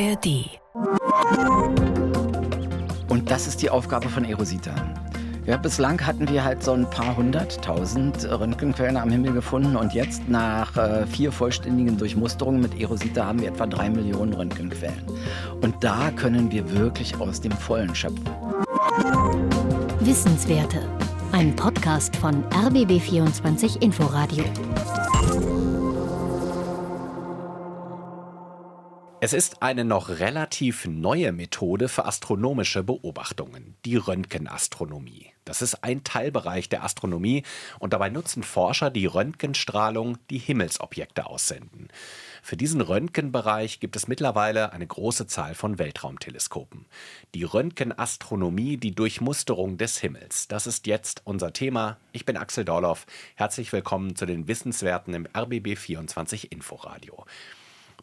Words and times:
ARD. 0.00 0.60
Und 3.08 3.30
das 3.30 3.48
ist 3.48 3.60
die 3.62 3.70
Aufgabe 3.70 4.08
von 4.08 4.24
Erosita. 4.24 4.72
Ja, 5.44 5.56
bislang 5.56 6.00
hatten 6.06 6.28
wir 6.28 6.44
halt 6.44 6.62
so 6.62 6.72
ein 6.72 6.88
paar 6.88 7.16
hunderttausend 7.16 8.24
Röntgenquellen 8.30 8.96
am 8.96 9.10
Himmel 9.10 9.32
gefunden 9.32 9.74
und 9.76 9.94
jetzt 9.94 10.28
nach 10.28 10.76
äh, 10.76 11.06
vier 11.06 11.32
vollständigen 11.32 11.96
Durchmusterungen 11.96 12.60
mit 12.60 12.78
Erosita 12.78 13.26
haben 13.26 13.40
wir 13.40 13.48
etwa 13.48 13.66
drei 13.66 13.90
Millionen 13.90 14.34
Röntgenquellen. 14.34 15.02
Und 15.62 15.74
da 15.82 16.10
können 16.12 16.50
wir 16.52 16.70
wirklich 16.70 17.18
aus 17.18 17.40
dem 17.40 17.52
Vollen 17.52 17.94
schöpfen. 17.94 18.28
Wissenswerte. 20.00 20.80
Ein 21.32 21.56
Podcast 21.56 22.14
von 22.16 22.44
RBB24 22.50 23.82
Inforadio. 23.82 24.44
Es 29.20 29.32
ist 29.32 29.64
eine 29.64 29.84
noch 29.84 30.10
relativ 30.10 30.86
neue 30.86 31.32
Methode 31.32 31.88
für 31.88 32.04
astronomische 32.04 32.84
Beobachtungen, 32.84 33.74
die 33.84 33.96
Röntgenastronomie. 33.96 35.32
Das 35.44 35.60
ist 35.60 35.82
ein 35.82 36.04
Teilbereich 36.04 36.68
der 36.68 36.84
Astronomie 36.84 37.42
und 37.80 37.94
dabei 37.94 38.10
nutzen 38.10 38.44
Forscher 38.44 38.90
die 38.90 39.06
Röntgenstrahlung, 39.06 40.18
die 40.30 40.38
Himmelsobjekte 40.38 41.26
aussenden. 41.26 41.88
Für 42.42 42.56
diesen 42.56 42.80
Röntgenbereich 42.80 43.80
gibt 43.80 43.96
es 43.96 44.06
mittlerweile 44.06 44.72
eine 44.72 44.86
große 44.86 45.26
Zahl 45.26 45.56
von 45.56 45.80
Weltraumteleskopen. 45.80 46.86
Die 47.34 47.42
Röntgenastronomie, 47.42 48.76
die 48.76 48.94
Durchmusterung 48.94 49.78
des 49.78 49.98
Himmels, 49.98 50.46
das 50.46 50.68
ist 50.68 50.86
jetzt 50.86 51.22
unser 51.24 51.52
Thema. 51.52 51.98
Ich 52.12 52.24
bin 52.24 52.36
Axel 52.36 52.64
Dorloff. 52.64 53.04
Herzlich 53.34 53.72
willkommen 53.72 54.14
zu 54.14 54.26
den 54.26 54.46
Wissenswerten 54.46 55.12
im 55.12 55.26
RBB 55.34 55.76
24 55.76 56.52
Inforadio. 56.52 57.24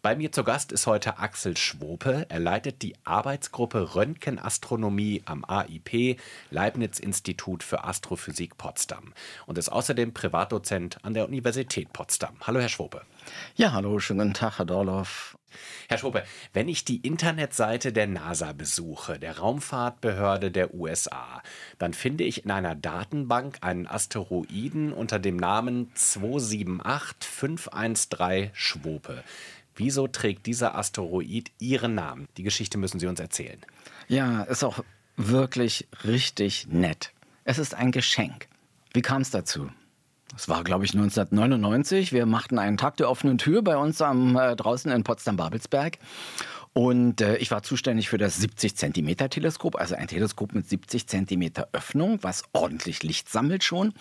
Bei 0.06 0.16
mir 0.16 0.32
zu 0.32 0.44
Gast 0.44 0.72
ist 0.72 0.86
heute 0.86 1.18
Axel 1.18 1.58
Schwope. 1.58 2.28
Er 2.30 2.40
leitet 2.40 2.84
die 2.84 2.94
Arbeitsgruppe 3.06 3.96
Röntgenastronomie 3.96 5.24
am 5.26 5.44
AIP, 5.44 6.20
Leibniz-Institut 6.52 7.64
für 7.64 7.86
Astrophysik 7.86 8.56
Potsdam 8.56 9.16
und 9.48 9.58
ist 9.58 9.70
außerdem 9.70 10.14
Privatdozent 10.14 11.04
an 11.04 11.16
der 11.16 11.28
Universität 11.28 11.92
Potsdam. 11.92 12.36
Hallo, 12.42 12.60
Herr 12.60 12.70
Schwope. 12.70 13.02
Ja, 13.56 13.72
hallo, 13.72 13.98
schönen 13.98 14.20
guten 14.20 14.36
Tag, 14.36 14.60
Herr 14.60 14.66
Dorloff. 14.66 15.40
Herr 15.90 15.98
Schwope, 15.98 16.24
wenn 16.54 16.70
ich 16.70 16.86
die 16.86 16.98
Internetseite 16.98 17.92
der 17.92 18.06
NASA 18.06 18.54
besuche, 18.54 19.18
der 19.18 19.40
Raumfahrtbehörde 19.40 20.52
der 20.52 20.76
USA, 20.76 21.42
dann 21.80 21.96
finde 21.96 22.26
ich 22.26 22.46
in 22.46 22.52
einer 22.52 22.76
Datenbank 22.76 23.58
einen 23.62 23.88
Asteroiden 23.88 24.94
unter 24.94 25.18
dem 25.18 25.38
Namen 25.38 25.90
278513 25.96 28.52
Schwope. 28.54 29.24
Wieso 29.76 30.08
trägt 30.08 30.46
dieser 30.46 30.76
Asteroid 30.76 31.52
Ihren 31.60 31.96
Namen? 31.96 32.28
Die 32.38 32.44
Geschichte 32.44 32.78
müssen 32.78 33.00
Sie 33.00 33.08
uns 33.08 33.20
erzählen. 33.20 33.60
Ja, 34.08 34.44
ist 34.44 34.64
auch 34.64 34.84
wirklich 35.18 35.88
richtig 36.04 36.68
nett. 36.70 37.12
Es 37.44 37.58
ist 37.58 37.74
ein 37.74 37.92
Geschenk. 37.92 38.48
Wie 38.94 39.02
kam 39.02 39.22
es 39.22 39.32
dazu? 39.32 39.70
Es 40.36 40.50
war, 40.50 40.64
glaube 40.64 40.86
ich, 40.86 40.94
1999. 40.94 42.12
Wir 42.12 42.26
machten 42.26 42.60
einen 42.60 42.78
Tag 42.78 42.98
der 42.98 43.10
offenen 43.10 43.38
Tür 43.38 43.62
bei 43.62 43.78
uns 43.78 44.02
am, 44.02 44.36
äh, 44.36 44.56
draußen 44.56 44.92
in 44.92 45.04
Potsdam-Babelsberg. 45.04 46.00
Und 46.74 47.22
äh, 47.22 47.38
ich 47.38 47.52
war 47.52 47.64
zuständig 47.64 48.10
für 48.10 48.18
das 48.18 48.38
70 48.38 48.76
Zentimeter 48.76 49.30
Teleskop, 49.30 49.78
also 49.78 49.96
ein 49.96 50.08
Teleskop 50.08 50.54
mit 50.54 50.68
70 50.68 51.08
Zentimeter 51.08 51.70
Öffnung, 51.72 52.20
was 52.22 52.44
ordentlich 52.52 53.02
Licht 53.04 53.30
sammelt 53.30 53.64
schon. 53.64 53.94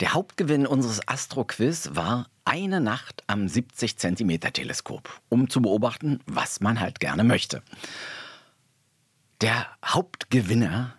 Der 0.00 0.12
Hauptgewinn 0.12 0.66
unseres 0.66 1.06
Astro-Quiz 1.06 1.90
war 1.92 2.26
eine 2.44 2.80
Nacht 2.80 3.22
am 3.28 3.48
70 3.48 3.96
Zentimeter 3.96 4.52
Teleskop, 4.52 5.20
um 5.28 5.48
zu 5.48 5.62
beobachten, 5.62 6.20
was 6.26 6.60
man 6.60 6.80
halt 6.80 6.98
gerne 6.98 7.22
möchte. 7.22 7.62
Der 9.40 9.66
Hauptgewinner 9.84 10.94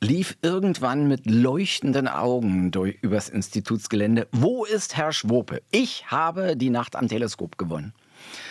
lief 0.00 0.36
irgendwann 0.42 1.08
mit 1.08 1.24
leuchtenden 1.24 2.08
Augen 2.08 2.70
durch, 2.70 2.98
übers 3.00 3.30
Institutsgelände. 3.30 4.28
Wo 4.32 4.64
ist 4.64 4.96
Herr 4.96 5.12
Schwope? 5.12 5.62
Ich 5.70 6.10
habe 6.10 6.56
die 6.56 6.70
Nacht 6.70 6.94
am 6.94 7.08
Teleskop 7.08 7.56
gewonnen. 7.56 7.94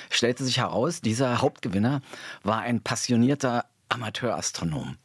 Stellte 0.10 0.44
sich 0.44 0.58
heraus, 0.58 1.02
dieser 1.02 1.42
Hauptgewinner 1.42 2.02
war 2.44 2.62
ein 2.62 2.82
passionierter 2.82 3.66
Amateurastronom. 3.90 4.98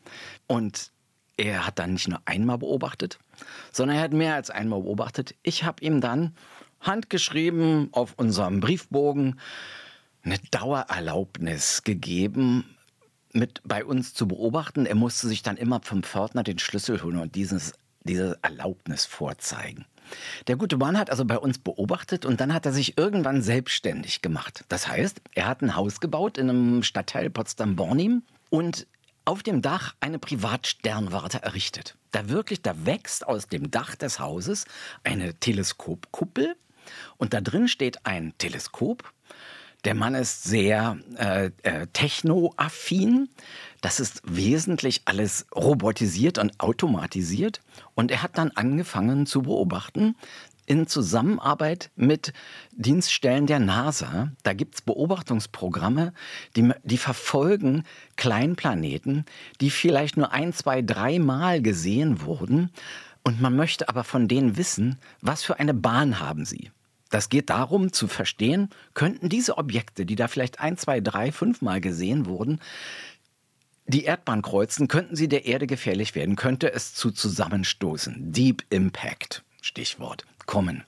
Und 0.46 0.90
er 1.40 1.66
hat 1.66 1.78
dann 1.78 1.94
nicht 1.94 2.06
nur 2.06 2.20
einmal 2.26 2.58
beobachtet, 2.58 3.18
sondern 3.72 3.96
er 3.96 4.02
hat 4.02 4.12
mehr 4.12 4.34
als 4.34 4.50
einmal 4.50 4.82
beobachtet. 4.82 5.34
Ich 5.42 5.64
habe 5.64 5.82
ihm 5.82 6.02
dann 6.02 6.34
handgeschrieben 6.80 7.88
auf 7.92 8.14
unserem 8.16 8.60
Briefbogen 8.60 9.40
eine 10.22 10.38
Dauererlaubnis 10.50 11.82
gegeben, 11.82 12.76
mit 13.32 13.62
bei 13.64 13.84
uns 13.84 14.12
zu 14.12 14.28
beobachten. 14.28 14.84
Er 14.84 14.94
musste 14.94 15.28
sich 15.28 15.42
dann 15.42 15.56
immer 15.56 15.80
vom 15.82 16.02
Pförtner 16.02 16.42
den 16.42 16.58
Schlüssel 16.58 17.02
holen 17.02 17.16
und 17.16 17.34
dieses, 17.34 17.72
diese 18.04 18.38
Erlaubnis 18.42 19.06
vorzeigen. 19.06 19.86
Der 20.46 20.56
gute 20.56 20.76
Mann 20.76 20.98
hat 20.98 21.08
also 21.08 21.24
bei 21.24 21.38
uns 21.38 21.58
beobachtet 21.58 22.26
und 22.26 22.40
dann 22.40 22.52
hat 22.52 22.66
er 22.66 22.72
sich 22.72 22.98
irgendwann 22.98 23.40
selbstständig 23.40 24.20
gemacht. 24.20 24.64
Das 24.68 24.88
heißt, 24.88 25.22
er 25.34 25.46
hat 25.46 25.62
ein 25.62 25.74
Haus 25.74 26.00
gebaut 26.00 26.36
in 26.36 26.50
einem 26.50 26.82
Stadtteil 26.82 27.30
Potsdam-Bornim 27.30 28.24
und 28.50 28.86
auf 29.24 29.42
dem 29.42 29.62
Dach 29.62 29.94
eine 30.00 30.18
Privatsternwarte 30.18 31.42
errichtet. 31.42 31.96
Da 32.10 32.28
wirklich, 32.28 32.62
da 32.62 32.74
wächst 32.84 33.26
aus 33.26 33.46
dem 33.46 33.70
Dach 33.70 33.94
des 33.94 34.18
Hauses 34.18 34.64
eine 35.04 35.34
Teleskopkuppel 35.34 36.56
und 37.16 37.34
da 37.34 37.40
drin 37.40 37.68
steht 37.68 38.06
ein 38.06 38.34
Teleskop. 38.38 39.12
Der 39.84 39.94
Mann 39.94 40.14
ist 40.14 40.44
sehr 40.44 40.98
äh, 41.16 41.50
äh, 41.62 41.86
technoaffin. 41.92 43.30
Das 43.80 43.98
ist 43.98 44.20
wesentlich 44.24 45.02
alles 45.06 45.46
robotisiert 45.54 46.36
und 46.36 46.60
automatisiert. 46.60 47.60
Und 47.94 48.10
er 48.10 48.22
hat 48.22 48.36
dann 48.36 48.50
angefangen 48.50 49.24
zu 49.24 49.40
beobachten, 49.42 50.16
in 50.70 50.86
Zusammenarbeit 50.86 51.90
mit 51.96 52.32
Dienststellen 52.70 53.48
der 53.48 53.58
NASA. 53.58 54.30
Da 54.44 54.52
gibt 54.52 54.76
es 54.76 54.80
Beobachtungsprogramme, 54.82 56.12
die, 56.54 56.70
die 56.84 56.96
verfolgen 56.96 57.82
Kleinplaneten, 58.14 59.24
die 59.60 59.70
vielleicht 59.70 60.16
nur 60.16 60.30
ein, 60.30 60.52
zwei, 60.52 60.80
dreimal 60.80 61.60
gesehen 61.60 62.22
wurden. 62.22 62.70
Und 63.24 63.40
man 63.40 63.56
möchte 63.56 63.88
aber 63.88 64.04
von 64.04 64.28
denen 64.28 64.56
wissen, 64.56 65.00
was 65.20 65.42
für 65.42 65.58
eine 65.58 65.74
Bahn 65.74 66.20
haben 66.20 66.44
sie. 66.44 66.70
Das 67.08 67.30
geht 67.30 67.50
darum 67.50 67.92
zu 67.92 68.06
verstehen, 68.06 68.70
könnten 68.94 69.28
diese 69.28 69.58
Objekte, 69.58 70.06
die 70.06 70.14
da 70.14 70.28
vielleicht 70.28 70.60
ein, 70.60 70.76
zwei, 70.76 71.00
drei, 71.00 71.32
fünfmal 71.32 71.80
gesehen 71.80 72.26
wurden, 72.26 72.60
die 73.86 74.04
Erdbahn 74.04 74.40
kreuzen, 74.40 74.86
könnten 74.86 75.16
sie 75.16 75.26
der 75.26 75.46
Erde 75.46 75.66
gefährlich 75.66 76.14
werden, 76.14 76.36
könnte 76.36 76.72
es 76.72 76.94
zu 76.94 77.10
Zusammenstoßen, 77.10 78.30
Deep 78.30 78.62
Impact, 78.70 79.42
Stichwort 79.60 80.24
kommen. 80.46 80.84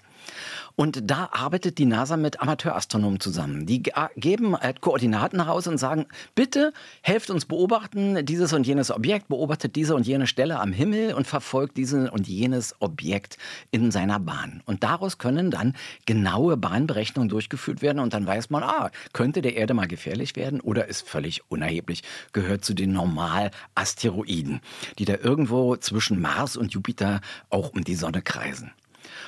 Und 0.75 1.11
da 1.11 1.29
arbeitet 1.33 1.79
die 1.79 1.85
NASA 1.85 2.17
mit 2.17 2.41
Amateurastronomen 2.41 3.21
zusammen. 3.21 3.67
Die 3.67 3.83
geben 4.17 4.57
halt 4.57 4.81
Koordinaten 4.81 5.45
heraus 5.45 5.67
und 5.67 5.79
sagen, 5.79 6.07
bitte 6.35 6.73
helft 7.03 7.31
uns 7.31 7.45
beobachten 7.45 8.25
dieses 8.25 8.53
und 8.53 8.67
jenes 8.67 8.91
Objekt, 8.91 9.29
beobachtet 9.29 9.77
diese 9.77 9.95
und 9.95 10.07
jene 10.07 10.27
Stelle 10.27 10.61
am 10.61 10.73
Himmel 10.73 11.15
und 11.15 11.27
verfolgt 11.27 11.77
dieses 11.77 12.09
und 12.11 12.27
jenes 12.27 12.75
Objekt 12.81 13.37
in 13.71 13.91
seiner 13.91 14.19
Bahn. 14.19 14.63
Und 14.65 14.83
daraus 14.83 15.19
können 15.19 15.51
dann 15.51 15.77
genaue 16.07 16.57
Bahnberechnungen 16.57 17.29
durchgeführt 17.29 17.83
werden 17.83 17.99
und 17.99 18.15
dann 18.15 18.27
weiß 18.27 18.49
man, 18.51 18.63
ah, 18.63 18.91
könnte 19.13 19.43
der 19.43 19.57
Erde 19.57 19.75
mal 19.75 19.89
gefährlich 19.89 20.37
werden 20.37 20.61
oder 20.61 20.89
ist 20.89 21.07
völlig 21.07 21.43
unerheblich, 21.51 22.03
gehört 22.33 22.65
zu 22.65 22.73
den 22.73 22.93
Normal-Asteroiden, 22.93 24.61
die 24.99 25.05
da 25.05 25.17
irgendwo 25.17 25.77
zwischen 25.77 26.21
Mars 26.21 26.57
und 26.57 26.73
Jupiter 26.73 27.21
auch 27.51 27.73
um 27.75 27.85
die 27.85 27.95
Sonne 27.95 28.23
kreisen. 28.23 28.73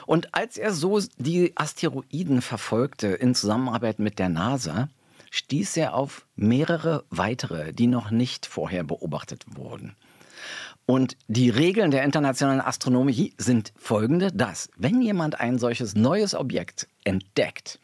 Und 0.07 0.35
als 0.35 0.57
er 0.59 0.73
so 0.73 1.01
die 1.17 1.53
Asteroiden 1.57 2.43
verfolgte 2.43 3.09
in 3.09 3.35
Zusammenarbeit 3.35 3.99
mit 3.99 4.19
der 4.19 4.29
NASA, 4.29 4.89
stieß 5.31 5.77
er 5.79 5.95
auf 5.95 6.27
mehrere 6.37 7.05
weitere, 7.11 7.73
die 7.73 7.87
noch 7.87 8.11
nicht 8.11 8.47
vorher 8.47 8.85
beobachtet 8.85 9.45
wurden. 9.57 9.97
Und 10.87 11.17
die 11.29 11.49
Regeln 11.49 11.91
der 11.91 12.05
internationalen 12.05 12.61
Astronomie 12.61 13.33
sind 13.39 13.73
folgende, 13.77 14.31
dass 14.31 14.69
wenn 14.77 15.01
jemand 15.01 15.41
ein 15.41 15.59
solches 15.59 15.95
neues 15.95 16.35
Objekt 16.35 16.87
entdeckt, 17.05 17.81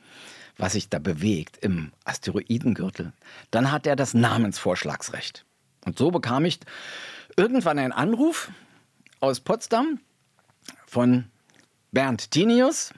was 0.58 0.74
sich 0.74 0.90
da 0.90 0.98
bewegt 0.98 1.56
im 1.56 1.92
Asteroidengürtel, 2.04 3.12
dann 3.50 3.72
hat 3.72 3.86
er 3.86 3.96
das 3.96 4.12
Namensvorschlagsrecht. 4.12 5.46
Und 5.86 5.96
so 5.98 6.10
bekam 6.10 6.44
ich 6.44 6.60
irgendwann 7.36 7.78
einen 7.78 7.92
Anruf 7.92 8.50
aus 9.20 9.40
Potsdam 9.40 10.00
von 10.86 11.24
Bernd 11.92 12.30
Tinius, 12.30 12.92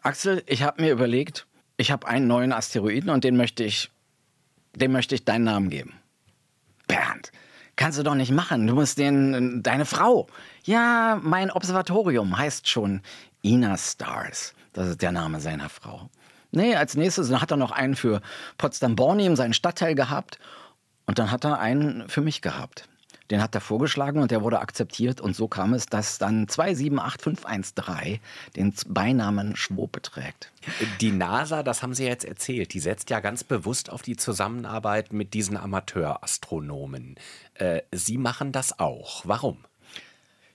Axel, 0.00 0.42
ich 0.46 0.62
habe 0.62 0.80
mir 0.80 0.92
überlegt, 0.92 1.46
ich 1.76 1.90
habe 1.90 2.08
einen 2.08 2.26
neuen 2.26 2.52
Asteroiden 2.52 3.10
und 3.10 3.22
den 3.22 3.36
möchte 3.36 3.64
ich, 3.64 3.90
dem 4.74 4.92
möchte 4.92 5.14
ich 5.14 5.26
deinen 5.26 5.44
Namen 5.44 5.68
geben. 5.68 5.92
Bernd, 6.86 7.32
kannst 7.76 7.98
du 7.98 8.02
doch 8.02 8.14
nicht 8.14 8.32
machen. 8.32 8.66
Du 8.66 8.74
musst 8.74 8.98
den, 8.98 9.62
deine 9.62 9.84
Frau. 9.84 10.26
Ja, 10.64 11.20
mein 11.22 11.50
Observatorium 11.50 12.38
heißt 12.38 12.66
schon 12.66 13.02
Ina 13.42 13.76
Stars. 13.76 14.54
Das 14.72 14.88
ist 14.88 15.02
der 15.02 15.12
Name 15.12 15.40
seiner 15.40 15.68
Frau. 15.68 16.08
Nee, 16.50 16.74
als 16.76 16.96
nächstes 16.96 17.30
hat 17.30 17.50
er 17.50 17.56
noch 17.58 17.72
einen 17.72 17.94
für 17.94 18.22
Potsdam-Bornheim, 18.56 19.36
seinen 19.36 19.54
Stadtteil 19.54 19.94
gehabt. 19.94 20.38
Und 21.06 21.18
dann 21.18 21.30
hat 21.30 21.44
er 21.44 21.58
einen 21.60 22.08
für 22.08 22.22
mich 22.22 22.40
gehabt. 22.40 22.88
Den 23.30 23.42
hat 23.42 23.54
er 23.54 23.60
vorgeschlagen 23.60 24.20
und 24.20 24.30
der 24.30 24.42
wurde 24.42 24.60
akzeptiert. 24.60 25.20
Und 25.20 25.36
so 25.36 25.46
kam 25.48 25.74
es, 25.74 25.86
dass 25.86 26.18
dann 26.18 26.48
278513 26.48 28.20
den 28.56 28.74
Beinamen 28.88 29.56
Schwope 29.56 30.02
trägt. 30.02 30.52
Die 31.00 31.12
NASA, 31.12 31.62
das 31.62 31.82
haben 31.82 31.94
Sie 31.94 32.04
jetzt 32.04 32.24
erzählt, 32.24 32.74
die 32.74 32.80
setzt 32.80 33.10
ja 33.10 33.20
ganz 33.20 33.44
bewusst 33.44 33.90
auf 33.90 34.02
die 34.02 34.16
Zusammenarbeit 34.16 35.12
mit 35.12 35.34
diesen 35.34 35.56
Amateurastronomen. 35.56 37.14
Äh, 37.54 37.82
Sie 37.92 38.18
machen 38.18 38.52
das 38.52 38.78
auch. 38.78 39.22
Warum? 39.24 39.58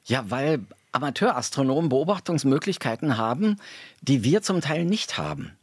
Ja, 0.04 0.30
weil 0.30 0.60
Amateurastronomen 0.92 1.90
Beobachtungsmöglichkeiten 1.90 3.18
haben, 3.18 3.58
die 4.02 4.24
wir 4.24 4.42
zum 4.42 4.62
Teil 4.62 4.86
nicht 4.86 5.18
haben. 5.18 5.58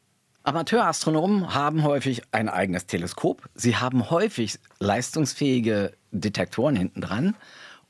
Amateurastronomen 0.45 1.55
haben 1.55 1.85
häufig 1.85 2.23
ein 2.33 2.49
eigenes 2.49 2.87
Teleskop. 2.87 3.49
Sie 3.55 3.77
haben 3.77 4.11
häufig 4.11 4.59
leistungsfähige 4.81 5.93
Detektoren 6.11 6.75
hinten 6.75 7.01
dran. 7.01 7.37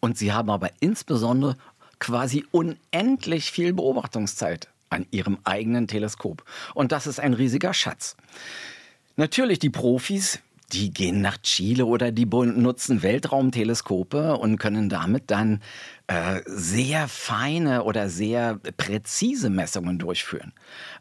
Und 0.00 0.19
sie 0.19 0.32
haben 0.32 0.50
aber 0.50 0.70
insbesondere 0.81 1.56
quasi 1.99 2.44
unendlich 2.50 3.52
viel 3.52 3.72
Beobachtungszeit 3.72 4.69
an 4.90 5.06
ihrem 5.10 5.38
eigenen 5.44 5.88
Teleskop. 5.88 6.44
Und 6.75 6.93
das 6.93 7.06
ist 7.06 7.20
ein 7.20 7.32
riesiger 7.32 7.72
Schatz. 7.72 8.16
Natürlich 9.16 9.58
die 9.58 9.70
Profis, 9.70 10.40
die 10.72 10.92
gehen 10.92 11.20
nach 11.20 11.38
Chile 11.38 11.86
oder 11.86 12.12
die 12.12 12.26
nutzen 12.26 13.02
Weltraumteleskope 13.02 14.36
und 14.36 14.58
können 14.58 14.88
damit 14.88 15.30
dann 15.30 15.60
äh, 16.06 16.40
sehr 16.46 17.08
feine 17.08 17.84
oder 17.84 18.08
sehr 18.08 18.58
präzise 18.76 19.50
Messungen 19.50 19.98
durchführen. 19.98 20.52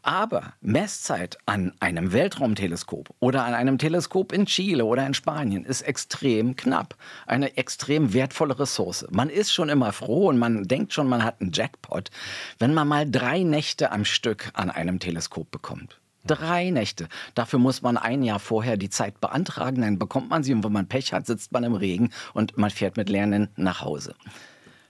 Aber 0.02 0.54
Messzeit 0.60 1.38
an 1.46 1.72
einem 1.80 2.12
Weltraumteleskop 2.12 3.14
oder 3.20 3.44
an 3.44 3.54
einem 3.54 3.78
Teleskop 3.78 4.32
in 4.32 4.46
Chile 4.46 4.84
oder 4.84 5.06
in 5.06 5.14
Spanien 5.14 5.64
ist 5.64 5.82
extrem 5.82 6.56
knapp. 6.56 6.96
Eine 7.26 7.56
extrem 7.56 8.12
wertvolle 8.12 8.58
Ressource. 8.58 9.06
Man 9.10 9.30
ist 9.30 9.52
schon 9.52 9.68
immer 9.68 9.92
froh 9.92 10.28
und 10.28 10.38
man 10.38 10.64
denkt 10.64 10.92
schon, 10.92 11.08
man 11.08 11.24
hat 11.24 11.40
einen 11.40 11.52
Jackpot, 11.52 12.10
wenn 12.58 12.74
man 12.74 12.88
mal 12.88 13.10
drei 13.10 13.42
Nächte 13.42 13.90
am 13.90 14.04
Stück 14.04 14.50
an 14.54 14.70
einem 14.70 14.98
Teleskop 14.98 15.50
bekommt. 15.50 16.01
Drei 16.24 16.70
Nächte. 16.70 17.08
Dafür 17.34 17.58
muss 17.58 17.82
man 17.82 17.96
ein 17.96 18.22
Jahr 18.22 18.38
vorher 18.38 18.76
die 18.76 18.90
Zeit 18.90 19.20
beantragen, 19.20 19.82
dann 19.82 19.98
bekommt 19.98 20.30
man 20.30 20.44
sie 20.44 20.52
und 20.52 20.62
wenn 20.62 20.72
man 20.72 20.86
Pech 20.86 21.12
hat, 21.12 21.26
sitzt 21.26 21.52
man 21.52 21.64
im 21.64 21.74
Regen 21.74 22.10
und 22.32 22.56
man 22.56 22.70
fährt 22.70 22.96
mit 22.96 23.08
Lernen 23.08 23.48
nach 23.56 23.80
Hause. 23.80 24.14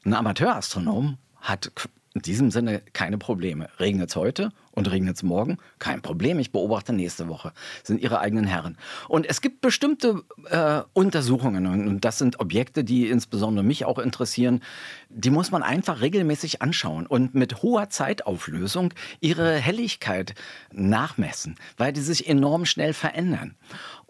Ein 0.05 0.15
Amateurastronom 0.15 1.17
hat 1.41 1.73
in 2.15 2.23
diesem 2.23 2.51
Sinne 2.51 2.83
keine 2.93 3.19
Probleme. 3.19 3.69
Regnet 3.79 4.11
es 4.11 4.17
heute 4.17 4.51
und 4.73 4.91
regnet 4.91 5.17
es 5.17 5.23
morgen? 5.23 5.59
Kein 5.79 6.03
Problem. 6.03 6.39
Ich 6.39 6.53
beobachte 6.53 6.93
nächste 6.93 7.29
Woche. 7.29 7.53
Sind 7.83 8.01
ihre 8.01 8.21
eigenen 8.21 8.45
Herren. 8.45 8.77
Und 9.09 9.27
es 9.27 9.41
gibt 9.41 9.61
bestimmte 9.61 10.23
äh, 10.51 10.83
Untersuchungen 10.93 11.67
und 11.67 12.05
das 12.05 12.19
sind 12.19 12.41
Objekte, 12.41 12.85
die 12.85 13.09
insbesondere 13.09 13.65
mich 13.65 13.85
auch 13.85 13.99
interessieren. 13.99 14.63
Die 15.09 15.31
muss 15.31 15.51
man 15.51 15.63
einfach 15.63 16.01
regelmäßig 16.01 16.63
anschauen 16.63 17.07
und 17.07 17.35
mit 17.35 17.63
hoher 17.63 17.89
Zeitauflösung 17.91 18.93
ihre 19.21 19.55
Helligkeit 19.57 20.35
nachmessen, 20.73 21.57
weil 21.77 21.93
die 21.93 22.01
sich 22.01 22.29
enorm 22.29 22.67
schnell 22.67 22.93
verändern. 22.93 23.57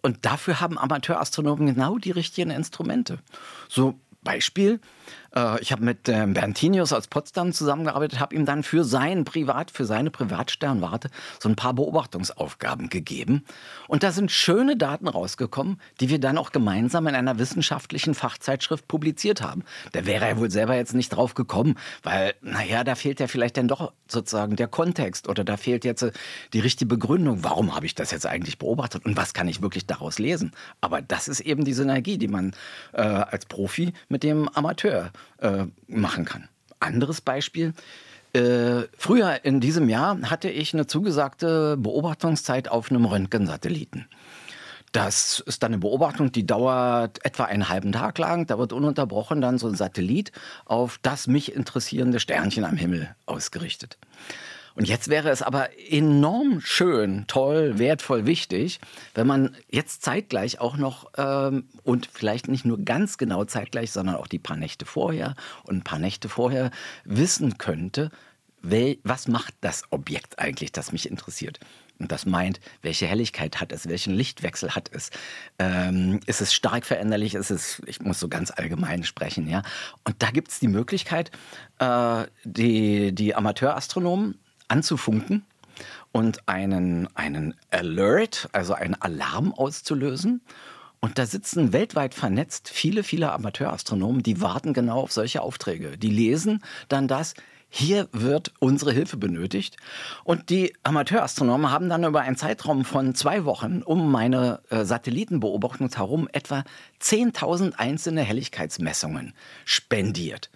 Und 0.02 0.24
dafür 0.26 0.60
haben 0.60 0.78
Amateurastronomen 0.78 1.66
genau 1.66 1.98
die 1.98 2.10
richtigen 2.10 2.50
Instrumente. 2.50 3.18
So 3.68 3.98
Beispiel, 4.22 4.80
äh, 5.34 5.60
ich 5.60 5.72
habe 5.72 5.84
mit 5.84 6.08
ähm, 6.08 6.34
Berntinius 6.34 6.92
aus 6.92 7.06
Potsdam 7.06 7.52
zusammengearbeitet, 7.52 8.20
habe 8.20 8.34
ihm 8.34 8.46
dann 8.46 8.62
für 8.62 8.84
sein 8.84 9.24
Privat, 9.24 9.70
für 9.70 9.84
seine 9.84 10.10
Privatsternwarte 10.10 11.10
so 11.40 11.48
ein 11.48 11.56
paar 11.56 11.74
Beobachtungsaufgaben 11.74 12.88
gegeben. 12.88 13.44
Und 13.88 14.02
da 14.02 14.12
sind 14.12 14.30
schöne 14.30 14.76
Daten 14.76 15.08
rausgekommen, 15.08 15.80
die 16.00 16.08
wir 16.08 16.18
dann 16.18 16.38
auch 16.38 16.52
gemeinsam 16.52 17.06
in 17.06 17.14
einer 17.14 17.38
wissenschaftlichen 17.38 18.14
Fachzeitschrift 18.14 18.88
publiziert 18.88 19.42
haben. 19.42 19.64
Da 19.92 20.06
wäre 20.06 20.26
er 20.26 20.38
wohl 20.38 20.50
selber 20.50 20.76
jetzt 20.76 20.94
nicht 20.94 21.10
drauf 21.10 21.34
gekommen, 21.34 21.76
weil, 22.02 22.34
naja, 22.40 22.84
da 22.84 22.94
fehlt 22.94 23.20
ja 23.20 23.26
vielleicht 23.26 23.56
dann 23.56 23.68
doch 23.68 23.92
sozusagen 24.08 24.56
der 24.56 24.68
Kontext 24.68 25.28
oder 25.28 25.44
da 25.44 25.56
fehlt 25.56 25.84
jetzt 25.84 26.02
äh, 26.02 26.12
die 26.52 26.60
richtige 26.60 26.88
Begründung. 26.88 27.42
Warum 27.42 27.74
habe 27.74 27.86
ich 27.86 27.94
das 27.94 28.10
jetzt 28.10 28.26
eigentlich 28.26 28.58
beobachtet 28.58 29.04
und 29.04 29.16
was 29.16 29.34
kann 29.34 29.48
ich 29.48 29.62
wirklich 29.62 29.86
daraus 29.86 30.18
lesen? 30.18 30.52
Aber 30.80 31.02
das 31.02 31.28
ist 31.28 31.40
eben 31.40 31.64
die 31.64 31.72
Synergie, 31.72 32.18
die 32.18 32.28
man 32.28 32.52
äh, 32.92 33.00
als 33.00 33.46
Profi 33.46 33.92
mit 34.08 34.22
dem 34.22 34.48
Amateur 34.48 35.10
äh, 35.38 35.66
machen 35.86 36.24
kann. 36.24 36.48
Anderes 36.80 37.20
Beispiel. 37.20 37.74
Äh, 38.32 38.88
früher 38.96 39.44
in 39.44 39.60
diesem 39.60 39.88
Jahr 39.88 40.18
hatte 40.22 40.48
ich 40.48 40.72
eine 40.72 40.86
zugesagte 40.86 41.76
Beobachtungszeit 41.76 42.68
auf 42.68 42.90
einem 42.90 43.04
Röntgensatelliten. 43.04 44.06
Das 44.92 45.40
ist 45.40 45.62
dann 45.62 45.72
eine 45.72 45.78
Beobachtung, 45.78 46.32
die 46.32 46.46
dauert 46.46 47.24
etwa 47.24 47.44
einen 47.44 47.70
halben 47.70 47.92
Tag 47.92 48.18
lang. 48.18 48.46
Da 48.46 48.58
wird 48.58 48.74
ununterbrochen 48.74 49.40
dann 49.40 49.58
so 49.58 49.66
ein 49.66 49.74
Satellit 49.74 50.32
auf 50.66 50.98
das 51.00 51.26
mich 51.26 51.54
interessierende 51.54 52.20
Sternchen 52.20 52.64
am 52.64 52.76
Himmel 52.76 53.14
ausgerichtet. 53.24 53.96
Und 54.74 54.88
jetzt 54.88 55.08
wäre 55.08 55.30
es 55.30 55.42
aber 55.42 55.68
enorm 55.90 56.60
schön, 56.60 57.24
toll, 57.26 57.78
wertvoll, 57.78 58.26
wichtig, 58.26 58.80
wenn 59.14 59.26
man 59.26 59.56
jetzt 59.70 60.02
zeitgleich 60.02 60.60
auch 60.60 60.76
noch 60.76 61.10
ähm, 61.16 61.68
und 61.82 62.08
vielleicht 62.12 62.48
nicht 62.48 62.64
nur 62.64 62.78
ganz 62.78 63.18
genau 63.18 63.44
zeitgleich, 63.44 63.92
sondern 63.92 64.16
auch 64.16 64.26
die 64.26 64.38
paar 64.38 64.56
Nächte 64.56 64.86
vorher 64.86 65.34
und 65.64 65.76
ein 65.76 65.84
paar 65.84 65.98
Nächte 65.98 66.28
vorher 66.28 66.70
wissen 67.04 67.58
könnte, 67.58 68.10
wel, 68.62 68.98
was 69.02 69.28
macht 69.28 69.54
das 69.60 69.82
Objekt 69.90 70.38
eigentlich, 70.38 70.72
das 70.72 70.92
mich 70.92 71.10
interessiert. 71.10 71.58
Und 71.98 72.10
das 72.10 72.26
meint, 72.26 72.60
welche 72.80 73.06
Helligkeit 73.06 73.60
hat 73.60 73.70
es, 73.70 73.88
welchen 73.88 74.14
Lichtwechsel 74.14 74.74
hat 74.74 74.90
es. 74.92 75.10
Ähm, 75.58 76.20
ist 76.26 76.40
es 76.40 76.52
stark 76.52 76.84
veränderlich? 76.84 77.34
Ist 77.34 77.50
es, 77.50 77.80
ich 77.86 78.00
muss 78.00 78.18
so 78.18 78.28
ganz 78.28 78.50
allgemein 78.50 79.04
sprechen, 79.04 79.48
ja. 79.48 79.62
Und 80.04 80.16
da 80.20 80.30
gibt 80.30 80.50
es 80.50 80.58
die 80.58 80.68
Möglichkeit, 80.68 81.30
äh, 81.78 82.24
die, 82.44 83.14
die 83.14 83.34
Amateurastronomen 83.34 84.41
anzufunken 84.72 85.44
und 86.12 86.48
einen, 86.48 87.08
einen 87.14 87.54
Alert, 87.70 88.48
also 88.52 88.74
einen 88.74 88.94
Alarm 88.94 89.52
auszulösen. 89.52 90.40
Und 91.00 91.18
da 91.18 91.26
sitzen 91.26 91.72
weltweit 91.72 92.14
vernetzt 92.14 92.70
viele, 92.70 93.02
viele 93.02 93.32
Amateurastronomen, 93.32 94.22
die 94.22 94.40
warten 94.40 94.72
genau 94.72 95.00
auf 95.00 95.12
solche 95.12 95.42
Aufträge. 95.42 95.98
Die 95.98 96.10
lesen 96.10 96.62
dann 96.88 97.08
das, 97.08 97.34
hier 97.68 98.08
wird 98.12 98.52
unsere 98.60 98.92
Hilfe 98.92 99.16
benötigt. 99.16 99.76
Und 100.24 100.50
die 100.50 100.74
Amateurastronomen 100.84 101.70
haben 101.70 101.88
dann 101.88 102.04
über 102.04 102.20
einen 102.20 102.36
Zeitraum 102.36 102.84
von 102.84 103.14
zwei 103.14 103.44
Wochen 103.44 103.82
um 103.82 104.12
meine 104.12 104.60
äh, 104.68 104.84
Satellitenbeobachtung 104.84 105.90
herum 105.92 106.28
etwa 106.32 106.64
10.000 107.00 107.74
einzelne 107.74 108.22
Helligkeitsmessungen 108.22 109.34
spendiert 109.64 110.50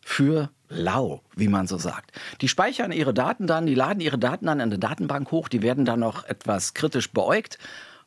für 0.00 0.50
lau, 0.68 1.22
wie 1.36 1.48
man 1.48 1.66
so 1.66 1.78
sagt. 1.78 2.12
Die 2.40 2.48
speichern 2.48 2.92
ihre 2.92 3.14
Daten 3.14 3.46
dann, 3.46 3.66
die 3.66 3.74
laden 3.74 4.00
ihre 4.00 4.18
Daten 4.18 4.46
dann 4.46 4.60
in 4.60 4.68
eine 4.68 4.78
Datenbank 4.78 5.30
hoch, 5.30 5.48
die 5.48 5.62
werden 5.62 5.84
dann 5.84 6.00
noch 6.00 6.24
etwas 6.24 6.74
kritisch 6.74 7.10
beäugt 7.12 7.58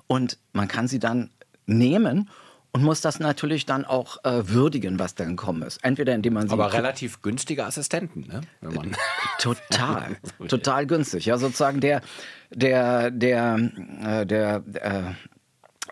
und 0.08 0.38
man 0.54 0.68
kann 0.68 0.88
sie 0.88 1.00
dann 1.00 1.30
nehmen 1.66 2.30
und 2.72 2.84
muss 2.84 3.02
das 3.02 3.20
natürlich 3.20 3.66
dann 3.66 3.86
auch 3.86 4.24
äh, 4.24 4.48
würdigen, 4.48 4.98
was 4.98 5.16
da 5.16 5.26
gekommen 5.26 5.62
ist. 5.64 5.84
Entweder 5.84 6.16
indem 6.16 6.34
man 6.34 6.48
sie. 6.48 6.54
Aber 6.54 6.72
relativ 6.72 7.22
günstige 7.22 7.66
Assistenten, 7.66 8.28
ne? 8.28 8.42
Man 8.62 8.96
total, 9.40 10.18
total 10.48 10.86
günstig. 10.88 11.26
Ja, 11.26 11.38
sozusagen 11.38 11.82
der, 11.82 12.02
der, 12.50 13.12
der, 13.12 13.60
äh, 14.04 14.26
der, 14.26 14.64
äh, 14.74 15.02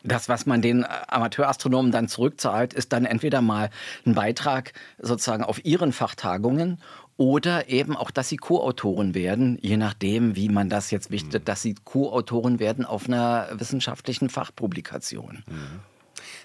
das, 0.04 0.30
was 0.30 0.46
man 0.46 0.62
den 0.62 0.86
Amateurastronomen 0.86 1.92
dann 1.92 2.08
zurückzahlt, 2.08 2.74
ist 2.74 2.94
dann 2.94 3.06
entweder 3.06 3.42
mal 3.42 3.70
ein 4.06 4.16
Beitrag 4.16 4.74
sozusagen 5.00 5.44
auf 5.44 5.64
ihren 5.66 5.92
Fachtagungen 5.92 6.80
oder 7.18 7.68
eben 7.68 7.98
auch, 7.98 8.12
dass 8.12 8.30
sie 8.30 8.38
Co-Autoren 8.38 9.14
werden, 9.14 9.58
je 9.62 9.76
nachdem, 9.76 10.38
wie 10.38 10.48
man 10.48 10.70
das 10.70 10.90
jetzt 10.90 11.12
wichtet, 11.12 11.50
dass 11.50 11.62
sie 11.62 11.76
Co-Autoren 11.84 12.60
werden 12.60 12.86
auf 12.86 13.08
einer 13.08 13.50
wissenschaftlichen 13.52 14.30
Fachpublikation. 14.30 15.44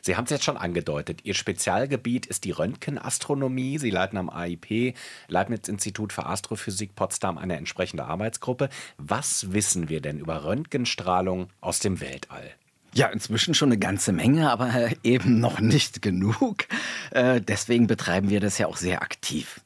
Sie 0.02 0.16
haben 0.16 0.24
es 0.24 0.30
jetzt 0.30 0.44
schon 0.44 0.56
angedeutet. 0.56 1.20
Ihr 1.24 1.34
Spezialgebiet 1.34 2.26
ist 2.26 2.44
die 2.44 2.50
Röntgenastronomie. 2.50 3.78
Sie 3.78 3.90
leiten 3.90 4.18
am 4.18 4.28
AIP, 4.28 4.94
Leibniz-Institut 5.28 6.12
für 6.12 6.26
Astrophysik 6.26 6.94
Potsdam, 6.96 7.38
eine 7.38 7.56
entsprechende 7.56 8.04
Arbeitsgruppe. 8.04 8.68
Was 8.98 9.52
wissen 9.52 9.88
wir 9.88 10.00
denn 10.00 10.18
über 10.18 10.44
Röntgenstrahlung 10.44 11.48
aus 11.60 11.78
dem 11.78 12.00
Weltall? 12.00 12.50
Ja, 12.94 13.08
inzwischen 13.08 13.54
schon 13.54 13.70
eine 13.70 13.78
ganze 13.78 14.12
Menge, 14.12 14.50
aber 14.50 14.90
eben 15.02 15.40
noch 15.40 15.58
nicht 15.58 16.00
genug. 16.00 16.66
Äh, 17.10 17.40
deswegen 17.40 17.88
betreiben 17.88 18.30
wir 18.30 18.38
das 18.40 18.58
ja 18.58 18.68
auch 18.68 18.76
sehr 18.76 19.02
aktiv. 19.02 19.60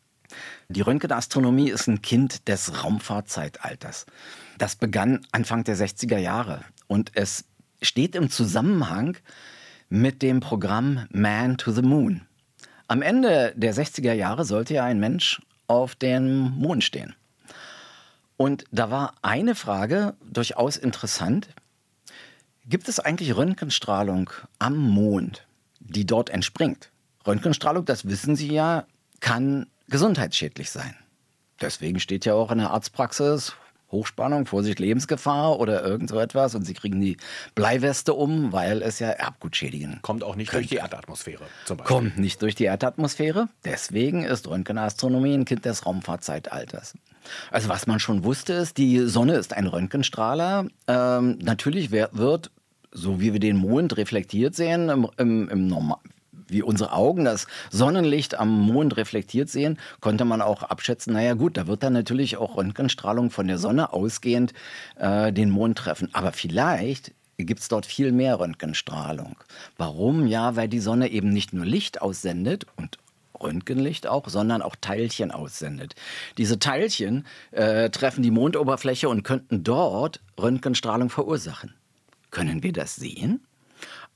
Die 0.68 0.80
Röntgenastronomie 0.80 1.70
ist 1.70 1.88
ein 1.88 2.00
Kind 2.02 2.48
des 2.48 2.82
Raumfahrtzeitalters. 2.82 4.06
Das 4.56 4.76
begann 4.76 5.26
Anfang 5.30 5.64
der 5.64 5.76
60er 5.76 6.18
Jahre 6.18 6.64
und 6.86 7.12
es 7.14 7.44
steht 7.82 8.14
im 8.14 8.30
Zusammenhang 8.30 9.16
mit 9.88 10.22
dem 10.22 10.40
Programm 10.40 11.06
Man 11.10 11.58
to 11.58 11.70
the 11.70 11.82
Moon. 11.82 12.22
Am 12.86 13.02
Ende 13.02 13.52
der 13.56 13.74
60er 13.74 14.12
Jahre 14.12 14.44
sollte 14.44 14.74
ja 14.74 14.84
ein 14.84 15.00
Mensch 15.00 15.42
auf 15.66 15.94
dem 15.94 16.50
Mond 16.52 16.82
stehen. 16.82 17.14
Und 18.38 18.64
da 18.70 18.90
war 18.90 19.14
eine 19.20 19.54
Frage 19.54 20.14
durchaus 20.24 20.76
interessant. 20.76 21.48
Gibt 22.68 22.90
es 22.90 23.00
eigentlich 23.00 23.34
Röntgenstrahlung 23.34 24.30
am 24.58 24.76
Mond, 24.76 25.46
die 25.80 26.04
dort 26.04 26.28
entspringt? 26.28 26.90
Röntgenstrahlung, 27.26 27.86
das 27.86 28.06
wissen 28.06 28.36
Sie 28.36 28.52
ja, 28.52 28.84
kann 29.20 29.66
gesundheitsschädlich 29.88 30.70
sein. 30.70 30.94
Deswegen 31.62 31.98
steht 31.98 32.26
ja 32.26 32.34
auch 32.34 32.52
in 32.52 32.58
der 32.58 32.70
Arztpraxis 32.70 33.54
Hochspannung, 33.90 34.44
Vorsicht, 34.44 34.80
Lebensgefahr 34.80 35.58
oder 35.58 35.82
irgend 35.82 36.10
so 36.10 36.18
etwas 36.18 36.54
und 36.54 36.64
sie 36.64 36.74
kriegen 36.74 37.00
die 37.00 37.16
Bleiweste 37.54 38.12
um, 38.12 38.52
weil 38.52 38.82
es 38.82 38.98
ja 38.98 39.08
Erbgut 39.08 39.56
schädigen. 39.56 40.00
Kommt 40.02 40.22
auch 40.22 40.36
nicht 40.36 40.50
könnte. 40.50 40.68
durch 40.68 40.68
die 40.68 40.76
Erdatmosphäre 40.76 41.44
zum 41.64 41.78
Beispiel. 41.78 41.96
Kommt 41.96 42.18
nicht 42.18 42.42
durch 42.42 42.54
die 42.54 42.64
Erdatmosphäre. 42.64 43.48
Deswegen 43.64 44.24
ist 44.24 44.46
Röntgenastronomie 44.46 45.32
ein 45.32 45.46
Kind 45.46 45.64
des 45.64 45.86
Raumfahrtzeitalters. 45.86 46.94
Also 47.50 47.70
was 47.70 47.86
man 47.86 47.98
schon 47.98 48.24
wusste 48.24 48.52
ist, 48.52 48.76
die 48.76 49.00
Sonne 49.06 49.36
ist 49.36 49.54
ein 49.54 49.66
Röntgenstrahler. 49.66 50.66
Ähm, 50.86 51.38
natürlich 51.40 51.90
wird, 51.90 52.50
so 52.92 53.20
wie 53.20 53.32
wir 53.32 53.40
den 53.40 53.56
Mond 53.56 53.96
reflektiert 53.96 54.54
sehen, 54.54 54.88
im, 54.88 55.08
im, 55.16 55.48
im 55.48 55.66
Normal 55.66 55.98
wie 56.50 56.62
unsere 56.62 56.92
Augen 56.92 57.24
das 57.24 57.46
Sonnenlicht 57.70 58.38
am 58.38 58.48
Mond 58.48 58.96
reflektiert 58.96 59.48
sehen, 59.48 59.78
konnte 60.00 60.24
man 60.24 60.42
auch 60.42 60.62
abschätzen, 60.62 61.12
naja 61.12 61.34
gut, 61.34 61.56
da 61.56 61.66
wird 61.66 61.82
dann 61.82 61.92
natürlich 61.92 62.36
auch 62.36 62.56
Röntgenstrahlung 62.56 63.30
von 63.30 63.46
der 63.46 63.58
Sonne 63.58 63.92
ausgehend 63.92 64.54
äh, 64.96 65.32
den 65.32 65.50
Mond 65.50 65.78
treffen. 65.78 66.08
Aber 66.12 66.32
vielleicht 66.32 67.12
gibt 67.36 67.60
es 67.60 67.68
dort 67.68 67.86
viel 67.86 68.12
mehr 68.12 68.40
Röntgenstrahlung. 68.40 69.36
Warum? 69.76 70.26
Ja, 70.26 70.56
weil 70.56 70.68
die 70.68 70.80
Sonne 70.80 71.10
eben 71.10 71.30
nicht 71.30 71.52
nur 71.52 71.64
Licht 71.64 72.02
aussendet 72.02 72.66
und 72.76 72.98
Röntgenlicht 73.40 74.08
auch, 74.08 74.28
sondern 74.28 74.62
auch 74.62 74.74
Teilchen 74.80 75.30
aussendet. 75.30 75.94
Diese 76.38 76.58
Teilchen 76.58 77.24
äh, 77.52 77.88
treffen 77.90 78.22
die 78.22 78.32
Mondoberfläche 78.32 79.08
und 79.08 79.22
könnten 79.22 79.62
dort 79.62 80.20
Röntgenstrahlung 80.40 81.08
verursachen. 81.10 81.74
Können 82.30 82.62
wir 82.62 82.72
das 82.72 82.96
sehen? 82.96 83.46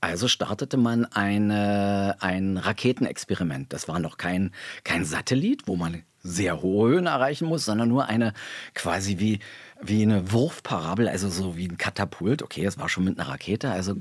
Also 0.01 0.27
startete 0.27 0.75
man 0.75 1.05
eine, 1.05 2.17
ein 2.19 2.57
Raketenexperiment. 2.57 3.71
Das 3.71 3.87
war 3.87 3.99
noch 3.99 4.17
kein, 4.17 4.51
kein 4.83 5.05
Satellit, 5.05 5.67
wo 5.67 5.77
man 5.77 6.03
sehr 6.21 6.61
hohe 6.61 6.89
Höhen 6.89 7.05
erreichen 7.05 7.47
muss, 7.47 7.65
sondern 7.65 7.89
nur 7.89 8.07
eine 8.07 8.33
quasi 8.73 9.19
wie, 9.19 9.39
wie 9.81 10.01
eine 10.01 10.31
Wurfparabel, 10.31 11.07
also 11.07 11.29
so 11.29 11.55
wie 11.55 11.67
ein 11.67 11.77
Katapult. 11.77 12.41
Okay, 12.41 12.65
es 12.65 12.77
war 12.77 12.89
schon 12.89 13.05
mit 13.05 13.17
einer 13.17 13.29
Rakete, 13.29 13.71
also 13.71 13.95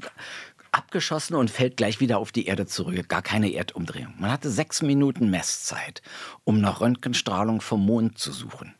abgeschossen 0.72 1.34
und 1.34 1.50
fällt 1.50 1.76
gleich 1.76 2.00
wieder 2.00 2.18
auf 2.18 2.32
die 2.32 2.46
Erde 2.46 2.66
zurück. 2.66 3.08
Gar 3.08 3.22
keine 3.22 3.52
Erdumdrehung. 3.52 4.14
Man 4.18 4.30
hatte 4.30 4.50
sechs 4.50 4.82
Minuten 4.82 5.30
Messzeit, 5.30 6.02
um 6.44 6.60
nach 6.60 6.80
Röntgenstrahlung 6.80 7.60
vom 7.60 7.84
Mond 7.84 8.18
zu 8.18 8.32
suchen. 8.32 8.74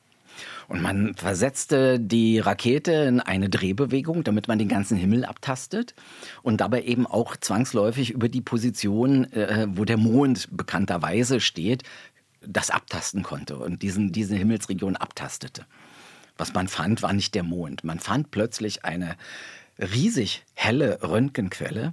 Und 0.69 0.83
man 0.83 1.15
versetzte 1.15 1.99
die 1.99 2.39
Rakete 2.39 2.93
in 2.93 3.21
eine 3.21 3.49
Drehbewegung, 3.49 4.25
damit 4.25 4.49
man 4.49 4.59
den 4.59 4.69
ganzen 4.69 4.97
Himmel 4.97 5.25
abtastet 5.25 5.95
und 6.43 6.61
dabei 6.61 6.83
eben 6.83 7.07
auch 7.07 7.37
zwangsläufig 7.37 8.11
über 8.11 8.29
die 8.29 8.41
Position, 8.41 9.31
äh, 9.33 9.67
wo 9.71 9.85
der 9.85 9.97
Mond 9.97 10.49
bekannterweise 10.51 11.41
steht, 11.41 11.83
das 12.45 12.71
abtasten 12.71 13.23
konnte 13.23 13.57
und 13.57 13.83
diesen, 13.83 14.13
diese 14.13 14.37
Himmelsregion 14.37 14.97
abtastete. 14.97 15.65
Was 16.37 16.55
man 16.55 16.69
fand, 16.69 17.03
war 17.03 17.13
nicht 17.13 17.35
der 17.35 17.43
Mond. 17.43 17.85
Man 17.85 18.01
fand 18.01 18.31
plötzlich 18.31 18.85
eine 18.85 19.17
riesig 19.79 20.45
helle 20.55 21.03
Röntgenquelle, 21.03 21.93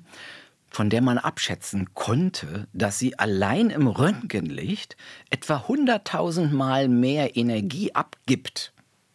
von 0.69 0.89
der 0.89 1.01
man 1.01 1.17
abschätzen 1.17 1.93
konnte, 1.93 2.67
dass 2.73 2.99
sie 2.99 3.17
allein 3.17 3.69
im 3.69 3.87
Röntgenlicht 3.87 4.97
etwa 5.29 5.65
100.000 5.67 6.49
Mal 6.51 6.87
mehr 6.87 7.35
Energie 7.35 7.93
abgibt 7.95 8.73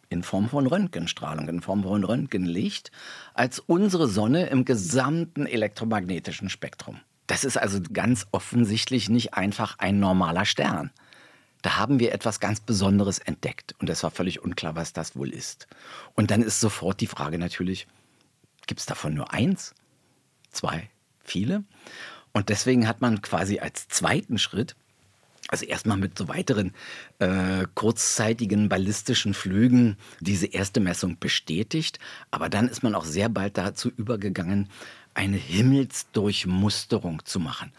in 0.09 0.23
Form 0.23 0.49
von 0.49 0.67
Röntgenstrahlung, 0.67 1.47
in 1.49 1.61
Form 1.61 1.83
von 1.83 2.03
Röntgenlicht, 2.03 2.91
als 3.33 3.59
unsere 3.59 4.07
Sonne 4.07 4.47
im 4.47 4.65
gesamten 4.65 5.45
elektromagnetischen 5.45 6.49
Spektrum. 6.49 6.99
Das 7.27 7.43
ist 7.43 7.57
also 7.57 7.79
ganz 7.91 8.27
offensichtlich 8.31 9.09
nicht 9.09 9.33
einfach 9.33 9.79
ein 9.79 9.99
normaler 9.99 10.45
Stern. 10.45 10.91
Da 11.63 11.77
haben 11.77 11.99
wir 11.99 12.13
etwas 12.13 12.39
ganz 12.39 12.59
Besonderes 12.59 13.17
entdeckt 13.17 13.73
und 13.79 13.89
es 13.89 14.03
war 14.03 14.11
völlig 14.11 14.43
unklar, 14.43 14.75
was 14.75 14.93
das 14.93 15.15
wohl 15.15 15.33
ist. 15.33 15.67
Und 16.13 16.29
dann 16.29 16.43
ist 16.43 16.59
sofort 16.59 17.01
die 17.01 17.07
Frage 17.07 17.39
natürlich, 17.39 17.87
gibt 18.67 18.79
es 18.79 18.85
davon 18.85 19.15
nur 19.15 19.33
eins, 19.33 19.73
zwei, 20.51 20.89
viele. 21.25 21.63
Und 22.33 22.49
deswegen 22.49 22.87
hat 22.87 23.01
man 23.01 23.21
quasi 23.21 23.59
als 23.59 23.87
zweiten 23.87 24.37
Schritt 24.37 24.75
also 25.47 25.65
erstmal 25.65 25.97
mit 25.97 26.17
so 26.17 26.27
weiteren 26.27 26.73
äh, 27.19 27.65
kurzzeitigen 27.75 28.67
ballistischen 28.67 29.33
Flügen 29.33 29.95
diese 30.19 30.47
erste 30.47 30.79
Messung 30.79 31.17
bestätigt. 31.19 31.99
Aber 32.31 32.49
dann 32.49 32.67
ist 32.67 32.83
man 32.83 32.95
auch 32.95 33.05
sehr 33.05 33.29
bald 33.29 33.57
dazu 33.57 33.91
übergegangen, 33.95 34.69
eine 35.13 35.37
Himmelsdurchmusterung 35.37 37.23
zu 37.25 37.39
machen. 37.39 37.71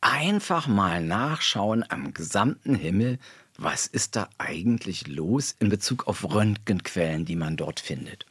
Einfach 0.00 0.66
mal 0.66 1.02
nachschauen 1.02 1.84
am 1.88 2.12
gesamten 2.12 2.74
Himmel, 2.74 3.18
was 3.56 3.86
ist 3.86 4.16
da 4.16 4.28
eigentlich 4.36 5.06
los 5.06 5.56
in 5.58 5.70
Bezug 5.70 6.06
auf 6.06 6.24
Röntgenquellen, 6.34 7.24
die 7.24 7.36
man 7.36 7.56
dort 7.56 7.80
findet. 7.80 8.26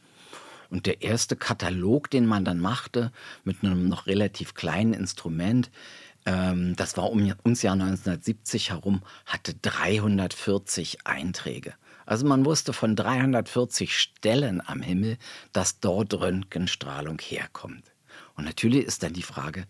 Und 0.70 0.86
der 0.86 1.02
erste 1.02 1.36
Katalog, 1.36 2.10
den 2.10 2.26
man 2.26 2.44
dann 2.44 2.60
machte, 2.60 3.12
mit 3.44 3.62
einem 3.62 3.88
noch 3.88 4.06
relativ 4.06 4.54
kleinen 4.54 4.94
Instrument, 4.94 5.70
ähm, 6.26 6.74
das 6.76 6.96
war 6.96 7.10
um, 7.10 7.20
ums 7.44 7.62
Jahr 7.62 7.74
1970 7.74 8.70
herum, 8.70 9.02
hatte 9.26 9.54
340 9.54 11.06
Einträge. 11.06 11.74
Also 12.06 12.26
man 12.26 12.44
wusste 12.44 12.72
von 12.72 12.96
340 12.96 13.96
Stellen 13.96 14.62
am 14.64 14.82
Himmel, 14.82 15.16
dass 15.52 15.80
dort 15.80 16.12
Röntgenstrahlung 16.14 17.18
herkommt. 17.20 17.92
Und 18.36 18.44
natürlich 18.44 18.84
ist 18.84 19.02
dann 19.02 19.12
die 19.12 19.22
Frage, 19.22 19.66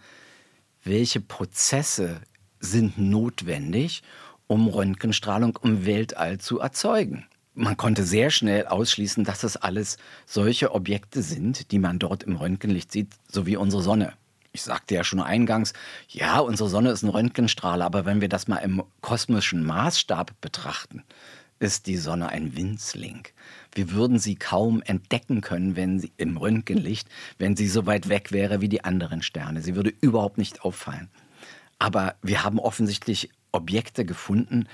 welche 0.83 1.21
Prozesse 1.21 2.21
sind 2.61 2.99
notwendig, 2.99 4.03
um 4.47 4.69
Röntgenstrahlung 4.69 5.59
im 5.63 5.87
Weltall 5.87 6.39
zu 6.39 6.61
erzeugen? 6.61 7.27
Man 7.55 7.77
konnte 7.77 8.05
sehr 8.05 8.31
schnell 8.31 8.67
ausschließen, 8.67 9.25
dass 9.25 9.45
es 9.45 9.57
alles 9.57 9.97
solche 10.27 10.73
Objekte 10.73 11.23
sind, 11.23 11.71
die 11.71 11.79
man 11.79 11.99
dort 11.99 12.23
im 12.25 12.37
Röntgenlicht 12.37 12.93
sieht, 12.93 13.13
so 13.31 13.47
wie 13.47 13.57
unsere 13.57 13.83
Sonne. 13.83 14.15
Ich 14.53 14.63
sagte 14.63 14.95
ja 14.95 15.03
schon 15.03 15.21
eingangs, 15.21 15.73
ja, 16.09 16.39
unsere 16.39 16.69
Sonne 16.69 16.91
ist 16.91 17.03
ein 17.03 17.09
Röntgenstrahler, 17.09 17.85
aber 17.85 18.07
wenn 18.07 18.21
wir 18.21 18.29
das 18.29 18.47
mal 18.47 18.59
im 18.59 18.83
kosmischen 19.01 19.65
Maßstab 19.65 20.41
betrachten, 20.41 21.03
ist 21.59 21.87
die 21.87 21.97
Sonne 21.97 22.29
ein 22.29 22.57
Winzling. 22.57 23.27
Wir 23.73 23.91
würden 23.93 24.19
sie 24.19 24.37
kaum 24.37 24.83
entdecken 24.83 25.41
können, 25.41 25.77
wenn 25.77 25.99
sie 25.99 26.13
im 26.17 26.37
Röntgenlicht, 26.37 27.09
wenn 27.39 27.57
sie 27.57 27.69
so 27.69 27.87
weit 27.87 28.09
weg 28.09 28.33
wäre 28.33 28.61
wie 28.61 28.69
die 28.69 28.85
anderen 28.85 29.23
Sterne. 29.23 29.63
Sie 29.63 29.75
würde 29.75 29.93
überhaupt 30.01 30.39
nicht 30.39 30.63
auffallen. 30.63 31.09
Aber 31.79 32.15
wir 32.23 32.45
haben 32.45 32.59
offensichtlich 32.59 33.31
Objekte 33.55 34.05
gefunden, 34.05 34.69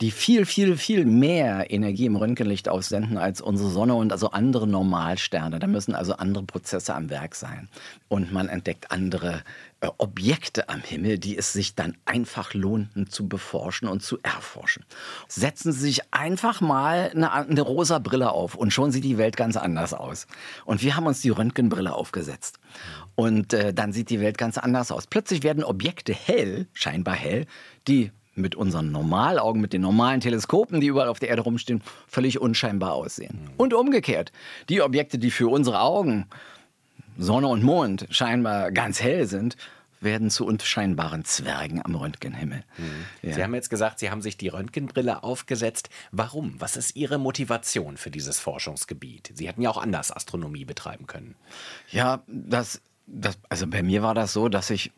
die 0.00 0.10
viel, 0.10 0.46
viel, 0.46 0.76
viel 0.76 1.04
mehr 1.04 1.70
Energie 1.70 2.06
im 2.06 2.16
Röntgenlicht 2.16 2.68
aussenden 2.68 3.18
als 3.18 3.40
unsere 3.40 3.70
Sonne 3.70 3.94
und 3.94 4.12
also 4.12 4.30
andere 4.30 4.66
Normalsterne. 4.66 5.58
Da 5.58 5.66
müssen 5.66 5.94
also 5.94 6.14
andere 6.14 6.44
Prozesse 6.44 6.94
am 6.94 7.10
Werk 7.10 7.34
sein. 7.34 7.68
Und 8.08 8.32
man 8.32 8.48
entdeckt 8.48 8.90
andere 8.90 9.42
äh, 9.80 9.88
Objekte 9.98 10.68
am 10.68 10.80
Himmel, 10.80 11.18
die 11.18 11.36
es 11.36 11.52
sich 11.52 11.74
dann 11.74 11.96
einfach 12.06 12.54
lohnten 12.54 13.08
zu 13.08 13.28
beforschen 13.28 13.88
und 13.88 14.02
zu 14.02 14.18
erforschen. 14.22 14.84
Setzen 15.28 15.72
Sie 15.72 15.80
sich 15.80 16.12
einfach 16.12 16.60
mal 16.60 17.10
eine, 17.14 17.32
eine 17.32 17.60
rosa 17.60 17.98
Brille 17.98 18.30
auf 18.30 18.54
und 18.54 18.72
schon 18.72 18.92
sieht 18.92 19.04
die 19.04 19.18
Welt 19.18 19.36
ganz 19.36 19.56
anders 19.56 19.92
aus. 19.92 20.26
Und 20.64 20.82
wir 20.82 20.96
haben 20.96 21.06
uns 21.06 21.20
die 21.20 21.30
Röntgenbrille 21.30 21.94
aufgesetzt. 21.94 22.58
Und 23.16 23.52
äh, 23.52 23.74
dann 23.74 23.92
sieht 23.92 24.08
die 24.08 24.20
Welt 24.20 24.38
ganz 24.38 24.56
anders 24.56 24.90
aus. 24.92 25.06
Plötzlich 25.06 25.42
werden 25.42 25.62
Objekte 25.64 26.14
hell, 26.14 26.68
scheinbar 26.72 27.14
hell, 27.14 27.46
die 27.86 28.12
mit 28.34 28.54
unseren 28.54 28.92
Normalaugen, 28.92 29.60
mit 29.60 29.72
den 29.72 29.82
normalen 29.82 30.20
Teleskopen, 30.20 30.80
die 30.80 30.86
überall 30.86 31.08
auf 31.08 31.18
der 31.18 31.28
Erde 31.28 31.42
rumstehen, 31.42 31.82
völlig 32.08 32.40
unscheinbar 32.40 32.94
aussehen. 32.94 33.40
Mhm. 33.42 33.50
Und 33.56 33.74
umgekehrt, 33.74 34.32
die 34.68 34.82
Objekte, 34.82 35.18
die 35.18 35.30
für 35.30 35.48
unsere 35.48 35.80
Augen, 35.80 36.26
Sonne 37.18 37.48
und 37.48 37.62
Mond, 37.62 38.06
scheinbar 38.10 38.70
ganz 38.72 39.02
hell 39.02 39.26
sind, 39.26 39.56
werden 40.00 40.30
zu 40.30 40.46
unscheinbaren 40.46 41.24
Zwergen 41.24 41.84
am 41.84 41.94
Röntgenhimmel. 41.94 42.64
Mhm. 42.78 42.84
Ja. 43.22 43.34
Sie 43.34 43.42
haben 43.42 43.54
jetzt 43.54 43.68
gesagt, 43.68 43.98
Sie 43.98 44.10
haben 44.10 44.22
sich 44.22 44.36
die 44.36 44.48
Röntgenbrille 44.48 45.22
aufgesetzt. 45.22 45.90
Warum? 46.10 46.54
Was 46.58 46.76
ist 46.76 46.96
Ihre 46.96 47.18
Motivation 47.18 47.96
für 47.96 48.10
dieses 48.10 48.38
Forschungsgebiet? 48.38 49.32
Sie 49.34 49.46
hätten 49.46 49.62
ja 49.62 49.70
auch 49.70 49.76
anders 49.76 50.10
Astronomie 50.10 50.64
betreiben 50.64 51.06
können. 51.06 51.34
Ja, 51.90 52.22
das, 52.26 52.80
das 53.06 53.38
also 53.48 53.66
bei 53.66 53.82
mir 53.82 54.02
war 54.02 54.14
das 54.14 54.32
so, 54.32 54.48
dass 54.48 54.70
ich 54.70 54.90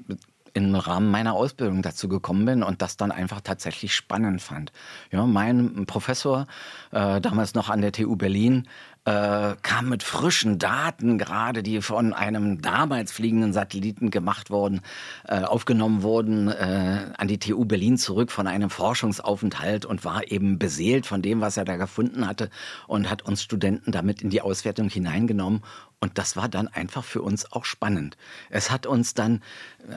im 0.54 0.74
Rahmen 0.74 1.10
meiner 1.10 1.34
Ausbildung 1.34 1.82
dazu 1.82 2.08
gekommen 2.08 2.44
bin 2.44 2.62
und 2.62 2.82
das 2.82 2.96
dann 2.96 3.12
einfach 3.12 3.40
tatsächlich 3.40 3.94
spannend 3.94 4.42
fand. 4.42 4.72
Ja, 5.10 5.26
mein 5.26 5.86
Professor, 5.86 6.46
äh, 6.90 7.20
damals 7.20 7.54
noch 7.54 7.70
an 7.70 7.80
der 7.80 7.92
TU 7.92 8.16
Berlin, 8.16 8.68
äh, 9.04 9.56
kam 9.62 9.88
mit 9.88 10.04
frischen 10.04 10.58
Daten, 10.58 11.18
gerade 11.18 11.62
die 11.62 11.82
von 11.82 12.12
einem 12.12 12.62
damals 12.62 13.10
fliegenden 13.10 13.52
Satelliten 13.52 14.10
gemacht 14.10 14.50
wurden, 14.50 14.80
äh, 15.26 15.42
aufgenommen 15.42 16.02
wurden, 16.02 16.48
äh, 16.48 17.12
an 17.16 17.26
die 17.26 17.38
TU 17.38 17.64
Berlin 17.64 17.98
zurück 17.98 18.30
von 18.30 18.46
einem 18.46 18.70
Forschungsaufenthalt 18.70 19.84
und 19.86 20.04
war 20.04 20.30
eben 20.30 20.58
beseelt 20.58 21.06
von 21.06 21.20
dem, 21.20 21.40
was 21.40 21.56
er 21.56 21.64
da 21.64 21.76
gefunden 21.76 22.28
hatte 22.28 22.48
und 22.86 23.10
hat 23.10 23.22
uns 23.22 23.42
Studenten 23.42 23.90
damit 23.90 24.22
in 24.22 24.30
die 24.30 24.40
Auswertung 24.40 24.88
hineingenommen 24.88 25.62
und 26.02 26.18
das 26.18 26.34
war 26.34 26.48
dann 26.48 26.66
einfach 26.66 27.04
für 27.04 27.22
uns 27.22 27.52
auch 27.52 27.64
spannend. 27.64 28.16
Es 28.50 28.72
hat 28.72 28.86
uns 28.86 29.14
dann, 29.14 29.40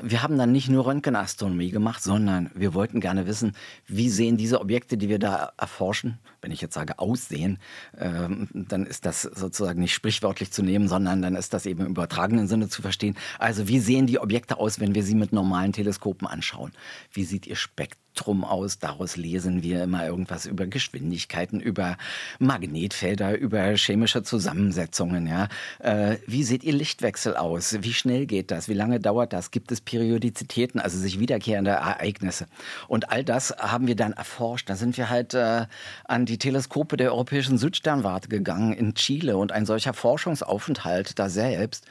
wir 0.03 0.21
haben 0.21 0.37
dann 0.37 0.51
nicht 0.51 0.69
nur 0.69 0.85
Röntgenastronomie 0.85 1.71
gemacht, 1.71 2.03
sondern 2.03 2.51
wir 2.53 2.75
wollten 2.75 2.99
gerne 3.01 3.25
wissen, 3.25 3.53
wie 3.87 4.09
sehen 4.09 4.37
diese 4.37 4.61
Objekte, 4.61 4.97
die 4.97 5.09
wir 5.09 5.17
da 5.17 5.53
erforschen, 5.57 6.19
wenn 6.43 6.51
ich 6.51 6.61
jetzt 6.61 6.75
sage 6.75 6.99
aussehen, 6.99 7.57
ähm, 7.97 8.47
dann 8.53 8.85
ist 8.85 9.07
das 9.07 9.23
sozusagen 9.23 9.79
nicht 9.79 9.95
sprichwörtlich 9.95 10.51
zu 10.51 10.61
nehmen, 10.61 10.87
sondern 10.87 11.23
dann 11.23 11.35
ist 11.35 11.55
das 11.55 11.65
eben 11.65 11.81
im 11.81 11.93
übertragenen 11.93 12.47
Sinne 12.47 12.69
zu 12.69 12.83
verstehen. 12.83 13.17
Also 13.39 13.67
wie 13.67 13.79
sehen 13.79 14.05
die 14.05 14.19
Objekte 14.19 14.59
aus, 14.59 14.79
wenn 14.79 14.93
wir 14.93 15.01
sie 15.01 15.15
mit 15.15 15.33
normalen 15.33 15.73
Teleskopen 15.73 16.27
anschauen? 16.27 16.71
Wie 17.13 17.23
sieht 17.23 17.47
ihr 17.47 17.55
Spektrum? 17.55 18.04
Spektrum 18.15 18.45
aus. 18.45 18.79
Daraus 18.79 19.17
lesen 19.17 19.61
wir 19.61 19.83
immer 19.83 20.05
irgendwas 20.05 20.45
über 20.45 20.67
Geschwindigkeiten, 20.67 21.59
über 21.59 21.97
Magnetfelder, 22.39 23.37
über 23.37 23.75
chemische 23.75 24.23
Zusammensetzungen. 24.23 25.27
Ja. 25.27 25.49
Äh, 25.79 26.17
wie 26.25 26.43
sieht 26.43 26.63
Ihr 26.63 26.71
Lichtwechsel 26.71 27.35
aus? 27.35 27.77
Wie 27.81 27.93
schnell 27.93 28.25
geht 28.25 28.51
das? 28.51 28.69
Wie 28.69 28.73
lange 28.73 29.01
dauert 29.01 29.33
das? 29.33 29.51
Gibt 29.51 29.69
es 29.73 29.81
Periodizitäten, 29.81 30.79
also 30.79 30.97
sich 30.97 31.19
wiederkehrende 31.19 31.71
Ereignisse? 31.71 32.45
Und 32.87 33.11
all 33.11 33.25
das 33.25 33.51
haben 33.57 33.85
wir 33.87 33.97
dann 33.97 34.13
erforscht. 34.13 34.69
Da 34.69 34.77
sind 34.77 34.95
wir 34.95 35.09
halt 35.09 35.33
äh, 35.33 35.65
an 36.05 36.25
die 36.25 36.37
Teleskope 36.37 36.95
der 36.95 37.11
Europäischen 37.11 37.57
Südsternwarte 37.57 38.29
gegangen 38.29 38.71
in 38.71 38.95
Chile 38.95 39.35
und 39.35 39.51
ein 39.51 39.65
solcher 39.65 39.93
Forschungsaufenthalt 39.93 41.19
da 41.19 41.27
selbst, 41.27 41.83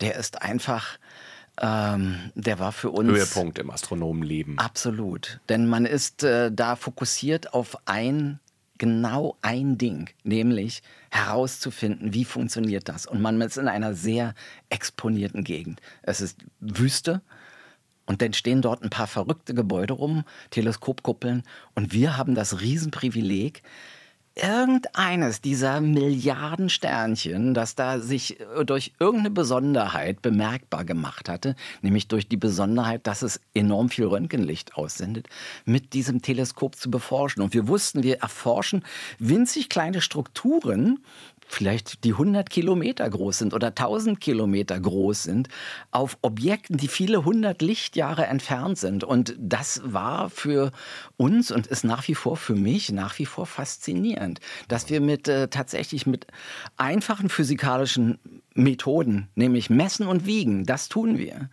der 0.00 0.16
ist 0.16 0.42
einfach 0.42 0.98
ähm, 1.60 2.30
der 2.34 2.58
war 2.58 2.72
für 2.72 2.90
uns. 2.90 3.10
Höhepunkt 3.10 3.58
im 3.58 3.70
Astronomenleben. 3.70 4.58
Absolut. 4.58 5.40
Denn 5.48 5.66
man 5.66 5.86
ist 5.86 6.22
äh, 6.22 6.52
da 6.52 6.76
fokussiert 6.76 7.52
auf 7.54 7.76
ein, 7.86 8.38
genau 8.78 9.36
ein 9.42 9.76
Ding, 9.76 10.10
nämlich 10.22 10.82
herauszufinden, 11.10 12.14
wie 12.14 12.24
funktioniert 12.24 12.88
das. 12.88 13.06
Und 13.06 13.20
man 13.20 13.40
ist 13.40 13.58
in 13.58 13.68
einer 13.68 13.94
sehr 13.94 14.34
exponierten 14.68 15.44
Gegend. 15.44 15.80
Es 16.02 16.20
ist 16.20 16.38
Wüste. 16.60 17.22
Und 18.06 18.22
dann 18.22 18.32
stehen 18.32 18.62
dort 18.62 18.82
ein 18.82 18.88
paar 18.88 19.06
verrückte 19.06 19.52
Gebäude 19.52 19.92
rum, 19.92 20.24
Teleskopkuppeln. 20.50 21.42
Und 21.74 21.92
wir 21.92 22.16
haben 22.16 22.34
das 22.34 22.60
Riesenprivileg, 22.60 23.62
irgendeines 24.38 25.40
dieser 25.40 25.80
Milliarden 25.80 26.68
Sternchen, 26.68 27.54
das 27.54 27.74
da 27.74 27.98
sich 28.00 28.40
äh, 28.40 28.64
durch 28.64 28.92
irgendeine 28.98 29.30
Besonderheit 29.30 30.22
bemerkbar 30.22 30.84
gemacht 30.84 31.28
hatte, 31.28 31.56
nämlich 31.82 32.08
durch 32.08 32.28
die 32.28 32.36
Besonderheit, 32.36 33.06
dass 33.06 33.22
es 33.22 33.40
enorm 33.54 33.90
viel 33.90 34.06
Röntgenlicht 34.06 34.74
aussendet, 34.74 35.28
mit 35.64 35.92
diesem 35.92 36.22
Teleskop 36.22 36.76
zu 36.76 36.90
beforschen. 36.90 37.42
Und 37.42 37.54
wir 37.54 37.68
wussten, 37.68 38.02
wir 38.02 38.18
erforschen 38.18 38.84
winzig 39.18 39.68
kleine 39.68 40.00
Strukturen, 40.00 41.00
vielleicht 41.48 42.04
die 42.04 42.12
100 42.12 42.48
Kilometer 42.50 43.08
groß 43.08 43.38
sind 43.38 43.54
oder 43.54 43.68
1000 43.68 44.20
Kilometer 44.20 44.78
groß 44.78 45.24
sind, 45.24 45.48
auf 45.90 46.18
Objekten, 46.22 46.76
die 46.76 46.88
viele 46.88 47.24
hundert 47.24 47.62
Lichtjahre 47.62 48.26
entfernt 48.26 48.78
sind. 48.78 49.02
Und 49.02 49.34
das 49.38 49.80
war 49.84 50.30
für 50.30 50.70
uns 51.16 51.50
und 51.50 51.66
ist 51.66 51.84
nach 51.84 52.06
wie 52.06 52.14
vor 52.14 52.36
für 52.36 52.54
mich 52.54 52.92
nach 52.92 53.18
wie 53.18 53.26
vor 53.26 53.46
faszinierend, 53.46 54.40
dass 54.68 54.90
wir 54.90 55.00
mit 55.00 55.26
äh, 55.28 55.48
tatsächlich 55.48 56.06
mit 56.06 56.26
einfachen 56.76 57.28
physikalischen 57.28 58.18
Methoden, 58.54 59.28
nämlich 59.34 59.70
messen 59.70 60.06
und 60.06 60.26
wiegen, 60.26 60.66
das 60.66 60.88
tun 60.88 61.18
wir 61.18 61.48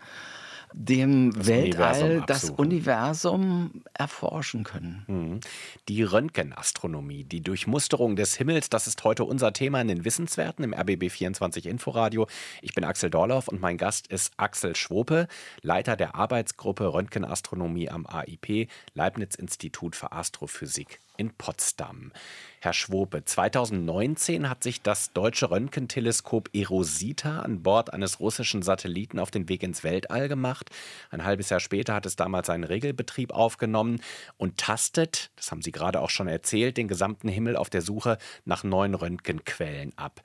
dem 0.77 1.31
das 1.31 1.47
Weltall 1.47 2.01
Universum 2.01 2.25
das 2.27 2.49
Universum 2.49 3.83
erforschen 3.93 4.63
können. 4.65 5.03
Mhm. 5.07 5.39
Die 5.87 6.03
Röntgenastronomie, 6.03 7.23
die 7.23 7.41
Durchmusterung 7.41 8.17
des 8.17 8.35
Himmels, 8.35 8.69
das 8.69 8.85
ist 8.85 9.03
heute 9.05 9.23
unser 9.23 9.53
Thema 9.53 9.79
in 9.79 9.87
den 9.87 10.03
Wissenswerten 10.03 10.65
im 10.65 10.73
RBB 10.73 11.09
24 11.09 11.65
Inforadio. 11.67 12.27
Ich 12.61 12.75
bin 12.75 12.83
Axel 12.83 13.09
Dorloff 13.09 13.47
und 13.47 13.61
mein 13.61 13.77
Gast 13.77 14.07
ist 14.07 14.33
Axel 14.35 14.75
Schwope, 14.75 15.27
Leiter 15.61 15.95
der 15.95 16.15
Arbeitsgruppe 16.15 16.93
Röntgenastronomie 16.93 17.89
am 17.89 18.05
AIP, 18.05 18.69
Leibniz 18.93 19.35
Institut 19.35 19.95
für 19.95 20.11
Astrophysik 20.11 20.99
in 21.17 21.31
Potsdam. 21.31 22.11
Herr 22.59 22.73
Schwope, 22.73 23.23
2019 23.23 24.49
hat 24.49 24.63
sich 24.63 24.81
das 24.81 25.13
deutsche 25.13 25.51
Röntgenteleskop 25.51 26.49
Erosita 26.53 27.41
an 27.41 27.61
Bord 27.61 27.93
eines 27.93 28.19
russischen 28.19 28.61
Satelliten 28.61 29.19
auf 29.19 29.31
den 29.31 29.47
Weg 29.49 29.63
ins 29.63 29.83
Weltall 29.83 30.27
gemacht. 30.27 30.69
Ein 31.11 31.23
halbes 31.23 31.49
Jahr 31.49 31.59
später 31.59 31.93
hat 31.93 32.05
es 32.05 32.15
damals 32.15 32.47
seinen 32.47 32.63
Regelbetrieb 32.63 33.31
aufgenommen 33.31 34.01
und 34.37 34.57
tastet, 34.57 35.31
das 35.35 35.51
haben 35.51 35.61
Sie 35.61 35.71
gerade 35.71 36.01
auch 36.01 36.09
schon 36.09 36.27
erzählt, 36.27 36.77
den 36.77 36.87
gesamten 36.87 37.27
Himmel 37.27 37.55
auf 37.55 37.69
der 37.69 37.81
Suche 37.81 38.17
nach 38.45 38.63
neuen 38.63 38.95
Röntgenquellen 38.95 39.97
ab. 39.97 40.21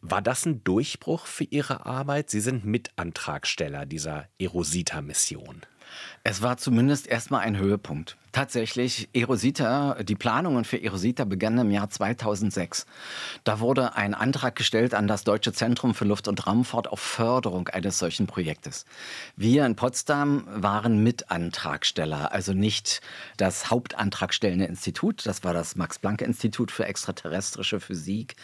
War 0.00 0.22
das 0.22 0.46
ein 0.46 0.62
Durchbruch 0.62 1.26
für 1.26 1.44
Ihre 1.44 1.86
Arbeit? 1.86 2.30
Sie 2.30 2.40
sind 2.40 2.64
Mitantragsteller 2.64 3.86
dieser 3.86 4.28
Erosita-Mission. 4.38 5.62
Es 6.24 6.42
war 6.42 6.56
zumindest 6.56 7.06
erstmal 7.06 7.42
ein 7.42 7.56
Höhepunkt. 7.56 8.16
Tatsächlich, 8.32 9.08
Erosita, 9.14 9.96
die 10.02 10.14
Planungen 10.14 10.64
für 10.64 10.82
Erosita 10.82 11.24
begannen 11.24 11.58
im 11.60 11.70
Jahr 11.70 11.88
2006. 11.88 12.84
Da 13.44 13.60
wurde 13.60 13.96
ein 13.96 14.12
Antrag 14.12 14.56
gestellt 14.56 14.92
an 14.92 15.08
das 15.08 15.24
Deutsche 15.24 15.54
Zentrum 15.54 15.94
für 15.94 16.04
Luft- 16.04 16.28
und 16.28 16.46
Raumfahrt 16.46 16.88
auf 16.88 17.00
Förderung 17.00 17.68
eines 17.68 17.98
solchen 17.98 18.26
Projektes. 18.26 18.84
Wir 19.36 19.64
in 19.64 19.74
Potsdam 19.74 20.44
waren 20.48 21.02
Mitantragsteller, 21.02 22.30
also 22.32 22.52
nicht 22.52 23.00
das 23.38 23.70
hauptantragstellende 23.70 24.66
Institut, 24.66 25.24
das 25.24 25.42
war 25.42 25.54
das 25.54 25.76
Max-Planck-Institut 25.76 26.70
für 26.70 26.84
extraterrestrische 26.84 27.80
Physik 27.80 28.36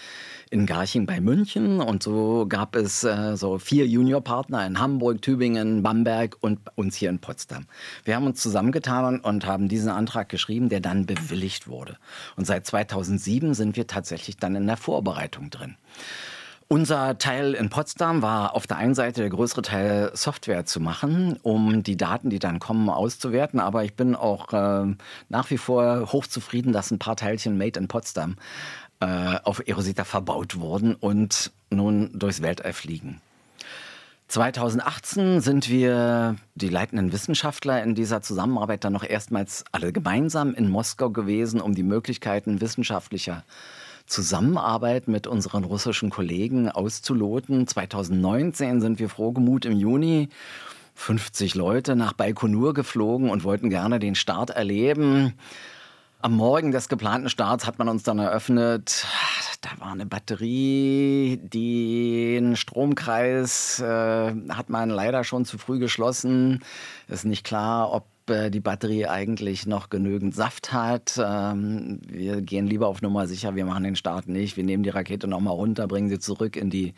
in 0.53 0.67
Garching 0.67 1.07
bei 1.07 1.21
München. 1.21 1.81
Und 1.81 2.03
so 2.03 2.47
gab 2.47 2.77
es 2.77 3.05
äh, 3.05 3.37
so 3.37 3.59
vier 3.59 3.87
Juniorpartner 3.87 4.67
in 4.67 4.79
Hamburg, 4.79 5.23
Tübingen, 5.23 5.83
Bamberg 5.83 6.37
und 6.41 6.61
uns 6.75 6.97
hier 6.97 7.09
in 7.09 7.19
Potsdam. 7.19 7.67
Wir 8.05 8.17
haben 8.17 8.27
uns 8.27 8.41
zusammengetan 8.43 9.19
und 9.21 9.47
haben 9.47 9.69
diesen 9.69 9.89
Antrag 9.89 10.29
geschrieben, 10.29 10.69
der 10.69 10.81
dann 10.81 11.07
bewilligt 11.07 11.69
wurde. 11.69 11.97
Und 12.37 12.47
seit 12.47 12.67
2007 12.67 13.55
sind 13.55 13.77
wir 13.77 13.87
tatsächlich 13.87 14.37
dann 14.37 14.55
in 14.55 14.67
der 14.67 14.77
Vorbereitung 14.77 15.49
drin. 15.49 15.77
Unser 16.73 17.19
Teil 17.19 17.53
in 17.53 17.69
Potsdam 17.69 18.23
war 18.23 18.55
auf 18.55 18.67
der 18.67 18.79
einen 18.79 18.95
Seite 18.95 19.21
der 19.21 19.29
größere 19.29 19.61
Teil 19.61 20.11
Software 20.15 20.65
zu 20.65 20.81
machen, 20.81 21.39
um 21.43 21.83
die 21.83 21.99
Daten, 21.99 22.31
die 22.31 22.39
dann 22.39 22.61
kommen, 22.61 22.89
auszuwerten. 22.89 23.61
Aber 23.61 23.85
ich 23.85 23.95
bin 23.95 24.15
auch 24.15 24.55
äh, 24.55 24.95
nach 25.29 25.51
wie 25.51 25.59
vor 25.59 26.11
hochzufrieden, 26.11 26.73
dass 26.73 26.91
ein 26.91 26.99
paar 26.99 27.17
Teilchen 27.17 27.59
Made 27.59 27.79
in 27.79 27.89
Potsdam 27.89 28.37
äh, 29.03 29.41
auf 29.43 29.67
Erosita 29.67 30.05
verbaut 30.05 30.61
wurden 30.61 30.95
und 30.95 31.51
nun 31.71 32.17
durchs 32.17 32.41
Weltall 32.41 32.73
fliegen. 32.73 33.21
2018 34.29 35.41
sind 35.41 35.69
wir, 35.69 36.37
die 36.55 36.69
leitenden 36.69 37.13
Wissenschaftler 37.13 37.83
in 37.83 37.97
dieser 37.97 38.23
Zusammenarbeit, 38.23 38.85
dann 38.85 38.93
noch 38.93 39.03
erstmals 39.03 39.65
alle 39.73 39.93
gemeinsam 39.93 40.55
in 40.55 40.69
Moskau 40.69 41.11
gewesen, 41.11 41.61
um 41.61 41.75
die 41.75 41.83
Möglichkeiten 41.83 42.61
wissenschaftlicher 42.61 43.43
Zusammenarbeit 44.07 45.09
mit 45.09 45.27
unseren 45.27 45.65
russischen 45.65 46.09
Kollegen 46.09 46.69
auszuloten. 46.71 47.67
2019 47.67 48.81
sind 48.81 49.01
wir 49.01 49.09
frohgemut 49.09 49.65
im 49.65 49.77
Juni 49.77 50.29
50 50.95 51.57
Leute 51.57 51.97
nach 51.97 52.13
Baikonur 52.13 52.73
geflogen 52.73 53.31
und 53.31 53.43
wollten 53.43 53.69
gerne 53.69 53.99
den 53.99 54.15
Start 54.15 54.51
erleben. 54.51 55.35
Am 56.25 56.37
Morgen 56.37 56.71
des 56.71 56.89
geplanten 56.89 57.29
Starts 57.29 57.67
hat 57.67 57.81
man 57.81 57.89
uns 57.89 58.05
dann 58.05 58.21
eröffnet, 58.21 59.05
da 59.61 59.71
war 59.81 59.91
eine 59.91 60.07
Batterie, 60.07 61.41
den 61.43 62.55
Stromkreis 62.55 63.81
äh, 63.81 64.33
hat 64.51 64.71
man 64.71 64.89
leider 64.89 65.25
schon 65.25 65.45
zu 65.45 65.59
früh 65.59 65.81
geschlossen. 65.81 66.61
Ist 67.09 67.25
nicht 67.25 67.43
klar, 67.43 67.93
ob 67.93 68.07
äh, 68.31 68.51
die 68.51 68.61
Batterie 68.61 69.09
eigentlich 69.09 69.67
noch 69.67 69.91
genügend 69.91 70.33
Saft 70.33 70.73
hat. 70.73 71.21
Ähm, 71.21 71.99
wir 72.07 72.41
gehen 72.41 72.69
lieber 72.69 72.87
auf 72.87 73.03
Nummer 73.03 73.27
sicher, 73.27 73.57
wir 73.57 73.65
machen 73.65 73.83
den 73.83 73.97
Start 73.97 74.29
nicht. 74.29 74.57
Wir 74.57 74.63
nehmen 74.63 74.85
die 74.85 74.91
Rakete 74.91 75.27
nochmal 75.27 75.55
runter, 75.55 75.89
bringen 75.89 76.09
sie 76.09 76.21
zurück 76.21 76.55
in 76.55 76.71
die 76.71 76.95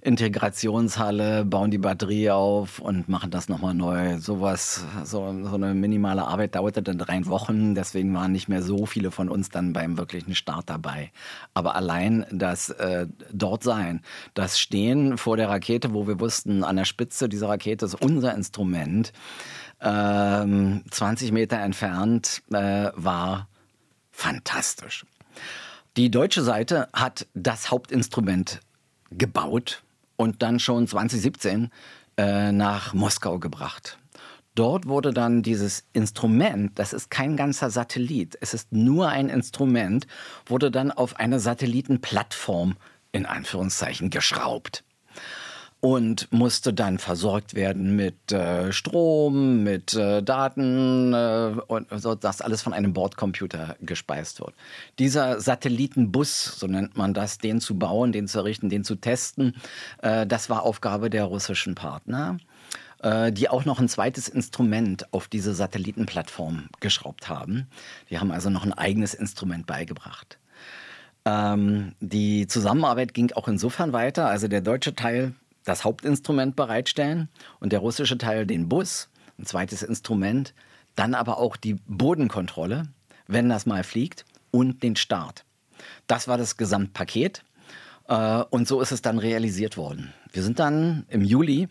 Integrationshalle, 0.00 1.44
bauen 1.44 1.70
die 1.70 1.78
Batterie 1.78 2.30
auf 2.30 2.78
und 2.78 3.08
machen 3.08 3.30
das 3.30 3.48
nochmal 3.48 3.74
neu. 3.74 4.18
Sowas, 4.18 4.84
so, 5.04 5.34
so 5.44 5.54
eine 5.54 5.74
minimale 5.74 6.26
Arbeit 6.26 6.54
dauerte 6.54 6.82
dann 6.82 6.98
drei 6.98 7.26
Wochen, 7.26 7.74
deswegen 7.74 8.14
waren 8.14 8.32
nicht 8.32 8.48
mehr 8.48 8.62
so 8.62 8.86
viele 8.86 9.10
von 9.10 9.28
uns 9.28 9.50
dann 9.50 9.72
beim 9.72 9.98
wirklichen 9.98 10.34
Start 10.34 10.70
dabei. 10.70 11.10
Aber 11.54 11.74
allein 11.74 12.26
das 12.30 12.70
äh, 12.70 13.06
dort 13.32 13.62
sein, 13.64 14.02
das 14.34 14.58
Stehen 14.58 15.18
vor 15.18 15.36
der 15.36 15.48
Rakete, 15.48 15.92
wo 15.92 16.06
wir 16.06 16.20
wussten, 16.20 16.64
an 16.64 16.76
der 16.76 16.84
Spitze 16.84 17.28
dieser 17.28 17.48
Rakete 17.48 17.84
ist 17.84 18.00
unser 18.00 18.34
Instrument, 18.34 19.12
ähm, 19.80 20.84
20 20.90 21.32
Meter 21.32 21.58
entfernt, 21.58 22.42
äh, 22.52 22.90
war 22.94 23.48
fantastisch. 24.10 25.06
Die 25.96 26.10
deutsche 26.10 26.42
Seite 26.42 26.88
hat 26.92 27.26
das 27.34 27.70
Hauptinstrument 27.70 28.60
gebaut 29.10 29.82
und 30.18 30.42
dann 30.42 30.60
schon 30.60 30.86
2017 30.86 31.70
äh, 32.18 32.52
nach 32.52 32.92
Moskau 32.92 33.38
gebracht. 33.38 33.98
Dort 34.54 34.86
wurde 34.86 35.12
dann 35.12 35.42
dieses 35.42 35.84
Instrument, 35.92 36.78
das 36.78 36.92
ist 36.92 37.10
kein 37.10 37.36
ganzer 37.36 37.70
Satellit, 37.70 38.36
es 38.40 38.52
ist 38.52 38.72
nur 38.72 39.08
ein 39.08 39.28
Instrument, 39.30 40.06
wurde 40.44 40.70
dann 40.70 40.90
auf 40.90 41.16
eine 41.16 41.38
Satellitenplattform 41.38 42.76
in 43.12 43.24
Anführungszeichen 43.24 44.10
geschraubt 44.10 44.84
und 45.80 46.32
musste 46.32 46.72
dann 46.72 46.98
versorgt 46.98 47.54
werden 47.54 47.94
mit 47.94 48.32
äh, 48.32 48.72
Strom, 48.72 49.62
mit 49.62 49.94
äh, 49.94 50.22
Daten 50.22 51.12
äh, 51.12 51.54
und 51.68 51.86
so, 52.00 52.16
dass 52.16 52.40
alles 52.40 52.62
von 52.62 52.72
einem 52.72 52.92
Bordcomputer 52.92 53.76
gespeist 53.80 54.40
wird. 54.40 54.54
Dieser 54.98 55.40
Satellitenbus, 55.40 56.58
so 56.58 56.66
nennt 56.66 56.96
man 56.96 57.14
das, 57.14 57.38
den 57.38 57.60
zu 57.60 57.78
bauen, 57.78 58.10
den 58.10 58.26
zu 58.26 58.38
errichten, 58.38 58.70
den 58.70 58.82
zu 58.82 58.96
testen, 58.96 59.54
äh, 60.02 60.26
das 60.26 60.50
war 60.50 60.64
Aufgabe 60.64 61.10
der 61.10 61.24
russischen 61.24 61.74
Partner 61.74 62.38
äh, 63.00 63.30
die 63.30 63.48
auch 63.48 63.64
noch 63.64 63.78
ein 63.78 63.88
zweites 63.88 64.28
Instrument 64.28 65.12
auf 65.12 65.28
diese 65.28 65.54
Satellitenplattform 65.54 66.68
geschraubt 66.80 67.28
haben. 67.28 67.68
Die 68.10 68.18
haben 68.18 68.32
also 68.32 68.50
noch 68.50 68.64
ein 68.64 68.72
eigenes 68.72 69.14
Instrument 69.14 69.66
beigebracht. 69.66 70.38
Ähm, 71.24 71.92
die 72.00 72.48
Zusammenarbeit 72.48 73.14
ging 73.14 73.30
auch 73.32 73.46
insofern 73.46 73.92
weiter. 73.92 74.26
Also 74.26 74.48
der 74.48 74.62
deutsche 74.62 74.96
Teil 74.96 75.34
das 75.64 75.84
Hauptinstrument 75.84 76.56
bereitstellen 76.56 77.28
und 77.60 77.72
der 77.72 77.80
russische 77.80 78.18
Teil 78.18 78.46
den 78.46 78.68
Bus, 78.68 79.08
ein 79.38 79.46
zweites 79.46 79.82
Instrument, 79.82 80.54
dann 80.94 81.14
aber 81.14 81.38
auch 81.38 81.56
die 81.56 81.74
Bodenkontrolle, 81.86 82.88
wenn 83.26 83.48
das 83.48 83.66
mal 83.66 83.84
fliegt, 83.84 84.24
und 84.50 84.82
den 84.82 84.96
Start. 84.96 85.44
Das 86.06 86.26
war 86.26 86.38
das 86.38 86.56
Gesamtpaket 86.56 87.44
äh, 88.08 88.42
und 88.50 88.66
so 88.66 88.80
ist 88.80 88.92
es 88.92 89.02
dann 89.02 89.18
realisiert 89.18 89.76
worden. 89.76 90.12
Wir 90.32 90.42
sind 90.42 90.58
dann 90.58 91.04
im 91.08 91.22
Juli 91.22 91.68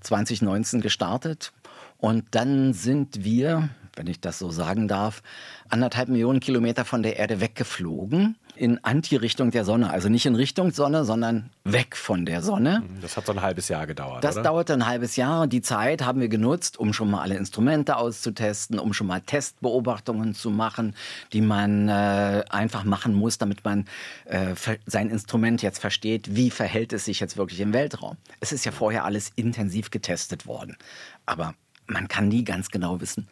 2019 0.00 0.80
gestartet 0.80 1.52
und 1.98 2.26
dann 2.32 2.72
sind 2.72 3.24
wir, 3.24 3.70
wenn 4.00 4.06
ich 4.06 4.20
das 4.22 4.38
so 4.38 4.50
sagen 4.50 4.88
darf, 4.88 5.22
anderthalb 5.68 6.08
Millionen 6.08 6.40
Kilometer 6.40 6.86
von 6.86 7.02
der 7.02 7.18
Erde 7.18 7.42
weggeflogen 7.42 8.38
in 8.56 8.82
Anti-Richtung 8.82 9.50
der 9.50 9.66
Sonne. 9.66 9.90
Also 9.90 10.08
nicht 10.08 10.24
in 10.24 10.36
Richtung 10.36 10.70
Sonne, 10.70 11.04
sondern 11.04 11.50
weg 11.64 11.96
von 11.96 12.24
der 12.24 12.40
Sonne. 12.40 12.82
Das 13.02 13.18
hat 13.18 13.26
so 13.26 13.32
ein 13.32 13.42
halbes 13.42 13.68
Jahr 13.68 13.86
gedauert. 13.86 14.24
Das 14.24 14.36
oder? 14.36 14.44
dauerte 14.44 14.72
ein 14.72 14.86
halbes 14.86 15.16
Jahr. 15.16 15.46
Die 15.46 15.60
Zeit 15.60 16.02
haben 16.02 16.22
wir 16.22 16.30
genutzt, 16.30 16.78
um 16.78 16.94
schon 16.94 17.10
mal 17.10 17.20
alle 17.20 17.36
Instrumente 17.36 17.96
auszutesten, 17.96 18.78
um 18.78 18.94
schon 18.94 19.06
mal 19.06 19.20
Testbeobachtungen 19.20 20.34
zu 20.34 20.48
machen, 20.48 20.94
die 21.34 21.42
man 21.42 21.90
äh, 21.90 22.42
einfach 22.48 22.84
machen 22.84 23.12
muss, 23.12 23.36
damit 23.36 23.62
man 23.66 23.84
äh, 24.24 24.54
sein 24.86 25.10
Instrument 25.10 25.60
jetzt 25.60 25.78
versteht, 25.78 26.34
wie 26.34 26.50
verhält 26.50 26.94
es 26.94 27.04
sich 27.04 27.20
jetzt 27.20 27.36
wirklich 27.36 27.60
im 27.60 27.74
Weltraum. 27.74 28.16
Es 28.40 28.50
ist 28.52 28.64
ja 28.64 28.72
vorher 28.72 29.04
alles 29.04 29.30
intensiv 29.36 29.90
getestet 29.90 30.46
worden. 30.46 30.78
Aber 31.26 31.54
man 31.90 32.08
kann 32.08 32.28
nie 32.28 32.44
ganz 32.44 32.70
genau 32.70 33.00
wissen, 33.00 33.28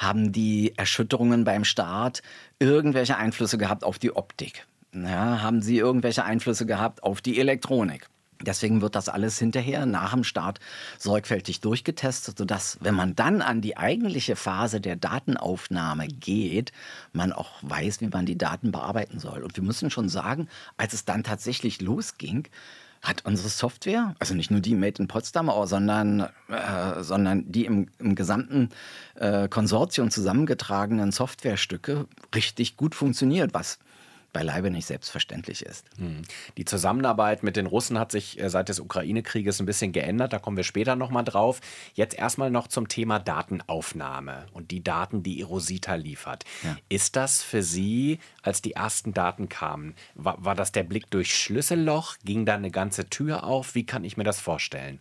haben 0.00 0.32
die 0.32 0.72
Erschütterungen 0.76 1.44
beim 1.44 1.64
Start 1.64 2.22
irgendwelche 2.58 3.18
Einflüsse 3.18 3.58
gehabt 3.58 3.84
auf 3.84 3.98
die 3.98 4.16
Optik? 4.16 4.66
Ja, 4.94 5.42
haben 5.42 5.60
sie 5.60 5.76
irgendwelche 5.76 6.24
Einflüsse 6.24 6.64
gehabt 6.64 7.02
auf 7.02 7.20
die 7.20 7.38
Elektronik? 7.38 8.08
Deswegen 8.42 8.80
wird 8.80 8.96
das 8.96 9.10
alles 9.10 9.38
hinterher 9.38 9.84
nach 9.84 10.14
dem 10.14 10.24
Start 10.24 10.60
sorgfältig 10.98 11.60
durchgetestet, 11.60 12.38
sodass, 12.38 12.78
wenn 12.80 12.94
man 12.94 13.14
dann 13.14 13.42
an 13.42 13.60
die 13.60 13.76
eigentliche 13.76 14.36
Phase 14.36 14.80
der 14.80 14.96
Datenaufnahme 14.96 16.08
geht, 16.08 16.72
man 17.12 17.34
auch 17.34 17.50
weiß, 17.60 18.00
wie 18.00 18.08
man 18.08 18.24
die 18.24 18.38
Daten 18.38 18.72
bearbeiten 18.72 19.18
soll. 19.18 19.42
Und 19.42 19.56
wir 19.56 19.62
müssen 19.62 19.90
schon 19.90 20.08
sagen, 20.08 20.48
als 20.78 20.94
es 20.94 21.04
dann 21.04 21.22
tatsächlich 21.22 21.82
losging, 21.82 22.48
hat 23.02 23.24
unsere 23.24 23.48
Software, 23.48 24.14
also 24.18 24.34
nicht 24.34 24.50
nur 24.50 24.60
die 24.60 24.74
Made 24.74 25.00
in 25.00 25.08
Potsdam, 25.08 25.50
sondern, 25.64 26.28
äh, 26.48 27.02
sondern 27.02 27.50
die 27.50 27.64
im, 27.64 27.88
im 27.98 28.14
gesamten 28.14 28.68
äh, 29.14 29.48
Konsortium 29.48 30.10
zusammengetragenen 30.10 31.10
Softwarestücke 31.10 32.06
richtig 32.34 32.76
gut 32.76 32.94
funktioniert, 32.94 33.54
was 33.54 33.78
beileibe 34.32 34.70
nicht 34.70 34.86
selbstverständlich 34.86 35.64
ist. 35.64 35.86
Hm. 35.98 36.22
Die 36.56 36.64
Zusammenarbeit 36.64 37.42
mit 37.42 37.56
den 37.56 37.66
Russen 37.66 37.98
hat 37.98 38.12
sich 38.12 38.40
äh, 38.40 38.48
seit 38.48 38.68
des 38.68 38.80
Ukraine-Krieges 38.80 39.60
ein 39.60 39.66
bisschen 39.66 39.92
geändert. 39.92 40.32
Da 40.32 40.38
kommen 40.38 40.56
wir 40.56 40.64
später 40.64 40.96
nochmal 40.96 41.24
drauf. 41.24 41.60
Jetzt 41.94 42.14
erstmal 42.14 42.50
noch 42.50 42.68
zum 42.68 42.88
Thema 42.88 43.18
Datenaufnahme 43.18 44.46
und 44.52 44.70
die 44.70 44.82
Daten, 44.82 45.22
die 45.22 45.40
Erosita 45.40 45.94
liefert. 45.94 46.44
Ja. 46.62 46.76
Ist 46.88 47.16
das 47.16 47.42
für 47.42 47.62
Sie, 47.62 48.18
als 48.42 48.62
die 48.62 48.72
ersten 48.72 49.12
Daten 49.12 49.48
kamen, 49.48 49.94
war, 50.14 50.44
war 50.44 50.54
das 50.54 50.72
der 50.72 50.84
Blick 50.84 51.10
durch 51.10 51.34
Schlüsselloch? 51.34 52.16
Ging 52.24 52.46
da 52.46 52.54
eine 52.54 52.70
ganze 52.70 53.08
Tür 53.08 53.44
auf? 53.44 53.74
Wie 53.74 53.84
kann 53.84 54.04
ich 54.04 54.16
mir 54.16 54.24
das 54.24 54.40
vorstellen? 54.40 55.00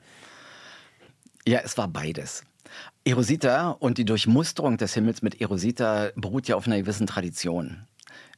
Ja, 1.47 1.59
es 1.63 1.77
war 1.77 1.87
beides. 1.87 2.43
Erosita 3.03 3.71
und 3.71 3.97
die 3.97 4.05
Durchmusterung 4.05 4.77
des 4.77 4.93
Himmels 4.93 5.21
mit 5.21 5.41
Erosita 5.41 6.11
beruht 6.15 6.47
ja 6.47 6.55
auf 6.55 6.67
einer 6.67 6.77
gewissen 6.77 7.07
Tradition. 7.07 7.87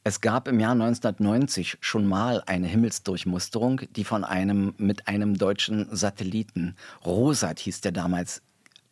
Es 0.04 0.20
gab 0.20 0.48
im 0.48 0.60
Jahr 0.60 0.72
1990 0.72 1.78
schon 1.80 2.08
mal 2.08 2.42
eine 2.48 2.66
Himmelsdurchmusterung, 2.66 3.82
die 3.92 4.04
von 4.04 4.24
einem 4.24 4.74
mit 4.78 5.08
einem 5.08 5.38
deutschen 5.38 5.96
Satelliten, 5.96 6.76
Rosat 7.06 7.60
hieß 7.60 7.82
der 7.82 7.92
damals, 7.92 8.42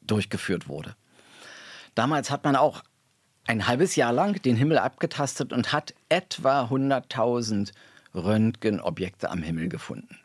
durchgeführt 0.02 0.68
wurde. 0.68 0.96
Damals 1.96 2.30
hat 2.30 2.44
man 2.44 2.56
auch 2.56 2.84
ein 3.48 3.66
halbes 3.66 3.96
Jahr 3.96 4.14
lang 4.14 4.40
den 4.44 4.56
Himmel 4.56 4.78
abgetastet 4.78 5.52
und 5.52 5.74
hat 5.74 5.96
etwa 6.10 6.66
100.000 6.66 7.72
Röntgenobjekte 8.14 9.32
am 9.32 9.42
Himmel 9.42 9.68
gefunden. 9.68 10.20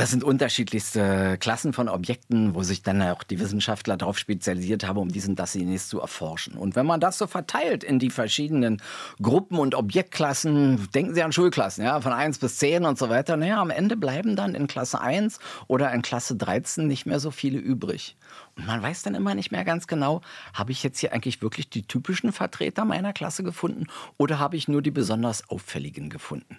Das 0.00 0.12
sind 0.12 0.24
unterschiedlichste 0.24 1.36
Klassen 1.40 1.74
von 1.74 1.90
Objekten, 1.90 2.54
wo 2.54 2.62
sich 2.62 2.82
dann 2.82 3.02
auch 3.02 3.22
die 3.22 3.38
Wissenschaftler 3.38 3.98
darauf 3.98 4.16
spezialisiert 4.16 4.88
haben, 4.88 4.96
um 4.96 5.12
diesen 5.12 5.36
das 5.36 5.52
zunächst 5.52 5.90
zu 5.90 6.00
erforschen. 6.00 6.54
Und 6.54 6.74
wenn 6.74 6.86
man 6.86 7.00
das 7.00 7.18
so 7.18 7.26
verteilt 7.26 7.84
in 7.84 7.98
die 7.98 8.08
verschiedenen 8.08 8.80
Gruppen 9.20 9.58
und 9.58 9.74
Objektklassen, 9.74 10.88
denken 10.94 11.14
Sie 11.14 11.22
an 11.22 11.32
Schulklassen, 11.32 11.84
ja, 11.84 12.00
von 12.00 12.14
1 12.14 12.38
bis 12.38 12.56
10 12.56 12.86
und 12.86 12.96
so 12.96 13.10
weiter, 13.10 13.36
naja, 13.36 13.60
am 13.60 13.68
Ende 13.68 13.94
bleiben 13.94 14.36
dann 14.36 14.54
in 14.54 14.68
Klasse 14.68 15.02
1 15.02 15.38
oder 15.66 15.92
in 15.92 16.00
Klasse 16.00 16.34
13 16.34 16.86
nicht 16.86 17.04
mehr 17.04 17.20
so 17.20 17.30
viele 17.30 17.58
übrig. 17.58 18.16
Und 18.56 18.66
man 18.66 18.80
weiß 18.80 19.02
dann 19.02 19.14
immer 19.14 19.34
nicht 19.34 19.52
mehr 19.52 19.66
ganz 19.66 19.86
genau, 19.86 20.22
habe 20.54 20.72
ich 20.72 20.82
jetzt 20.82 20.98
hier 21.00 21.12
eigentlich 21.12 21.42
wirklich 21.42 21.68
die 21.68 21.82
typischen 21.82 22.32
Vertreter 22.32 22.86
meiner 22.86 23.12
Klasse 23.12 23.42
gefunden 23.42 23.86
oder 24.16 24.38
habe 24.38 24.56
ich 24.56 24.66
nur 24.66 24.80
die 24.80 24.92
besonders 24.92 25.50
auffälligen 25.50 26.08
gefunden? 26.08 26.56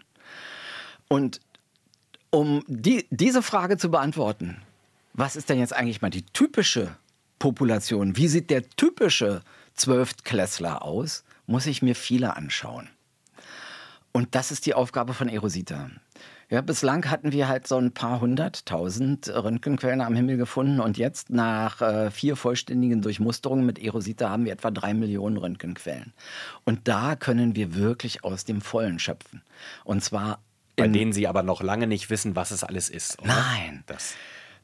Und 1.07 1.41
um 2.31 2.63
die, 2.67 3.05
diese 3.11 3.43
Frage 3.43 3.77
zu 3.77 3.91
beantworten, 3.91 4.57
was 5.13 5.35
ist 5.35 5.49
denn 5.49 5.59
jetzt 5.59 5.75
eigentlich 5.75 6.01
mal 6.01 6.09
die 6.09 6.25
typische 6.25 6.95
Population? 7.37 8.17
Wie 8.17 8.27
sieht 8.27 8.49
der 8.49 8.67
typische 8.69 9.41
Zwölftklässler 9.75 10.83
aus? 10.83 11.23
Muss 11.45 11.65
ich 11.65 11.81
mir 11.81 11.95
viele 11.95 12.35
anschauen. 12.35 12.89
Und 14.13 14.35
das 14.35 14.51
ist 14.51 14.65
die 14.65 14.73
Aufgabe 14.73 15.13
von 15.13 15.29
Erosita. 15.29 15.89
Ja, 16.49 16.59
bislang 16.59 17.09
hatten 17.09 17.31
wir 17.31 17.47
halt 17.47 17.65
so 17.65 17.77
ein 17.77 17.93
paar 17.93 18.19
hunderttausend 18.19 19.29
Röntgenquellen 19.29 20.01
am 20.01 20.15
Himmel 20.15 20.35
gefunden 20.35 20.81
und 20.81 20.97
jetzt 20.97 21.29
nach 21.29 21.81
äh, 21.81 22.11
vier 22.11 22.35
vollständigen 22.35 23.01
Durchmusterungen 23.01 23.65
mit 23.65 23.79
Erosita 23.79 24.29
haben 24.29 24.43
wir 24.43 24.51
etwa 24.51 24.69
drei 24.69 24.93
Millionen 24.93 25.37
Röntgenquellen. 25.37 26.11
Und 26.65 26.89
da 26.89 27.15
können 27.15 27.55
wir 27.55 27.75
wirklich 27.75 28.25
aus 28.25 28.43
dem 28.43 28.59
Vollen 28.59 28.99
schöpfen. 28.99 29.41
Und 29.85 30.03
zwar 30.03 30.39
bei 30.81 30.87
denen 30.87 31.13
Sie 31.13 31.27
aber 31.27 31.43
noch 31.43 31.61
lange 31.61 31.87
nicht 31.87 32.09
wissen, 32.09 32.35
was 32.35 32.51
es 32.51 32.63
alles 32.63 32.89
ist. 32.89 33.19
Oder? 33.19 33.35
Nein. 33.35 33.83
Das 33.87 34.15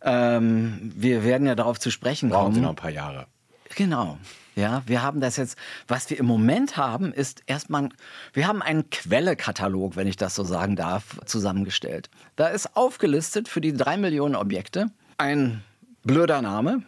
ähm, 0.02 0.92
wir 0.96 1.24
werden 1.24 1.48
ja 1.48 1.56
darauf 1.56 1.80
zu 1.80 1.92
sprechen 1.92 2.30
brauchen 2.30 2.44
kommen. 2.44 2.56
Sie 2.56 2.62
noch 2.62 2.70
ein 2.70 2.76
paar 2.76 2.92
Jahre. 2.92 3.28
Genau. 3.76 4.18
Ja, 4.56 4.82
wir 4.88 5.04
haben 5.04 5.22
das 5.22 5.38
jetzt, 5.38 5.58
was 5.88 6.10
wir 6.10 6.18
im 6.18 6.26
Moment 6.26 6.78
haben, 6.78 7.14
ist 7.14 7.44
erstmal, 7.46 7.90
wir 8.34 8.48
haben 8.48 8.64
einen 8.64 8.90
Quellekatalog, 8.90 9.96
wenn 9.96 10.08
ich 10.08 10.16
das 10.16 10.34
so 10.34 10.44
sagen 10.44 10.76
darf, 10.76 11.20
zusammengestellt. 11.26 12.10
Da 12.36 12.48
ist 12.48 12.76
aufgelistet 12.76 13.48
für 13.48 13.62
die 13.62 13.74
drei 13.74 13.98
Millionen 13.98 14.36
Objekte 14.36 14.88
ein 15.18 15.64
blöder 16.04 16.42
Name, 16.42 16.82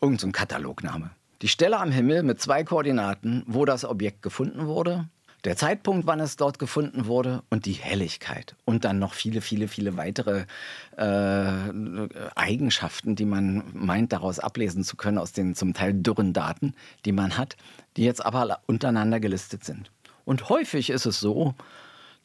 irgendein 0.00 0.28
so 0.28 0.32
Katalogname. 0.32 1.10
Die 1.42 1.48
Stelle 1.48 1.78
am 1.78 1.90
Himmel 1.90 2.22
mit 2.22 2.40
zwei 2.40 2.62
Koordinaten, 2.62 3.42
wo 3.46 3.64
das 3.64 3.84
Objekt 3.84 4.22
gefunden 4.22 4.66
wurde, 4.66 5.08
der 5.48 5.56
Zeitpunkt, 5.56 6.06
wann 6.06 6.20
es 6.20 6.36
dort 6.36 6.58
gefunden 6.58 7.06
wurde 7.06 7.42
und 7.48 7.64
die 7.64 7.72
Helligkeit. 7.72 8.54
Und 8.66 8.84
dann 8.84 8.98
noch 8.98 9.14
viele, 9.14 9.40
viele, 9.40 9.66
viele 9.66 9.96
weitere 9.96 10.44
äh, 10.98 12.28
Eigenschaften, 12.34 13.16
die 13.16 13.24
man 13.24 13.64
meint, 13.72 14.12
daraus 14.12 14.40
ablesen 14.40 14.84
zu 14.84 14.94
können 14.96 15.16
aus 15.16 15.32
den 15.32 15.54
zum 15.54 15.72
Teil 15.72 15.94
dürren 15.94 16.34
Daten, 16.34 16.74
die 17.06 17.12
man 17.12 17.38
hat, 17.38 17.56
die 17.96 18.04
jetzt 18.04 18.22
aber 18.22 18.60
untereinander 18.66 19.20
gelistet 19.20 19.64
sind. 19.64 19.90
Und 20.26 20.50
häufig 20.50 20.90
ist 20.90 21.06
es 21.06 21.18
so, 21.18 21.54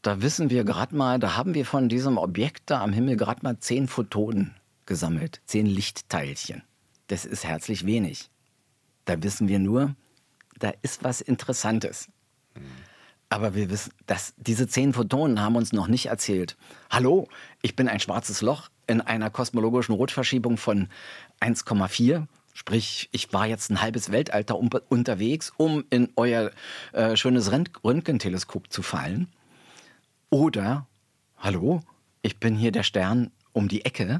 da 0.01 0.21
wissen 0.21 0.49
wir 0.49 0.65
gerade 0.65 0.93
mal, 0.93 1.17
da 1.17 1.37
haben 1.37 1.53
wir 1.53 1.65
von 1.65 1.87
diesem 1.87 2.17
Objekt 2.17 2.63
da 2.65 2.81
am 2.81 2.91
Himmel 2.91 3.15
gerade 3.15 3.39
mal 3.41 3.57
zehn 3.57 3.87
Photonen 3.87 4.53
gesammelt, 4.85 5.39
zehn 5.45 5.65
Lichtteilchen. 5.65 6.61
Das 7.07 7.23
ist 7.23 7.45
herzlich 7.45 7.85
wenig. 7.85 8.29
Da 9.05 9.23
wissen 9.23 9.47
wir 9.47 9.59
nur, 9.59 9.95
da 10.59 10.73
ist 10.81 11.05
was 11.05 11.21
Interessantes. 11.21 12.09
Aber 13.33 13.55
wir 13.55 13.71
wissen, 13.71 13.91
dass 14.05 14.35
diese 14.37 14.67
zehn 14.67 14.93
Photonen 14.93 15.41
haben 15.41 15.55
uns 15.55 15.73
noch 15.73 15.87
nicht 15.87 16.05
erzählt. 16.05 16.55
Hallo, 16.91 17.27
ich 17.63 17.75
bin 17.75 17.87
ein 17.89 17.99
schwarzes 17.99 18.43
Loch 18.43 18.69
in 18.85 19.01
einer 19.01 19.31
kosmologischen 19.31 19.95
Rotverschiebung 19.95 20.57
von 20.57 20.87
1,4. 21.41 22.27
Sprich, 22.53 23.09
ich 23.11 23.33
war 23.33 23.47
jetzt 23.47 23.71
ein 23.71 23.81
halbes 23.81 24.11
Weltalter 24.11 24.55
um, 24.55 24.69
unterwegs, 24.87 25.51
um 25.57 25.83
in 25.89 26.09
euer 26.15 26.51
äh, 26.91 27.15
schönes 27.15 27.51
Röntgenteleskop 27.51 28.71
zu 28.71 28.83
fallen. 28.83 29.27
Oder, 30.29 30.85
hallo, 31.39 31.81
ich 32.21 32.39
bin 32.39 32.55
hier 32.55 32.71
der 32.71 32.83
Stern 32.83 33.31
um 33.51 33.67
die 33.67 33.83
Ecke 33.83 34.19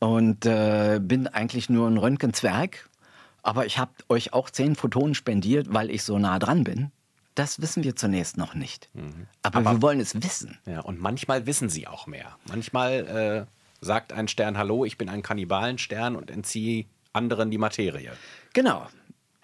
und 0.00 0.44
äh, 0.44 0.98
bin 1.00 1.28
eigentlich 1.28 1.70
nur 1.70 1.86
ein 1.86 1.98
Röntgenzwerg, 1.98 2.90
aber 3.44 3.64
ich 3.64 3.78
habe 3.78 3.92
euch 4.08 4.32
auch 4.32 4.50
zehn 4.50 4.74
Photonen 4.74 5.14
spendiert, 5.14 5.68
weil 5.72 5.88
ich 5.92 6.02
so 6.02 6.18
nah 6.18 6.40
dran 6.40 6.64
bin. 6.64 6.90
Das 7.38 7.62
wissen 7.62 7.84
wir 7.84 7.94
zunächst 7.94 8.36
noch 8.36 8.54
nicht. 8.54 8.90
Mhm. 8.94 9.28
Aber, 9.42 9.58
aber, 9.58 9.72
wir 9.74 9.82
wollen 9.82 10.00
es 10.00 10.20
wissen. 10.24 10.58
Ja, 10.66 10.80
und 10.80 11.00
manchmal 11.00 11.46
wissen 11.46 11.68
sie 11.68 11.86
auch 11.86 12.08
mehr. 12.08 12.36
Manchmal 12.48 13.46
äh, 13.48 13.84
sagt 13.84 14.12
ein 14.12 14.26
Stern, 14.26 14.58
hallo, 14.58 14.84
ich 14.84 14.98
bin 14.98 15.08
ein 15.08 15.22
Kannibalenstern 15.22 16.16
und 16.16 16.32
entziehe 16.32 16.86
anderen 17.12 17.52
die 17.52 17.58
Materie. 17.58 18.10
Genau. 18.54 18.88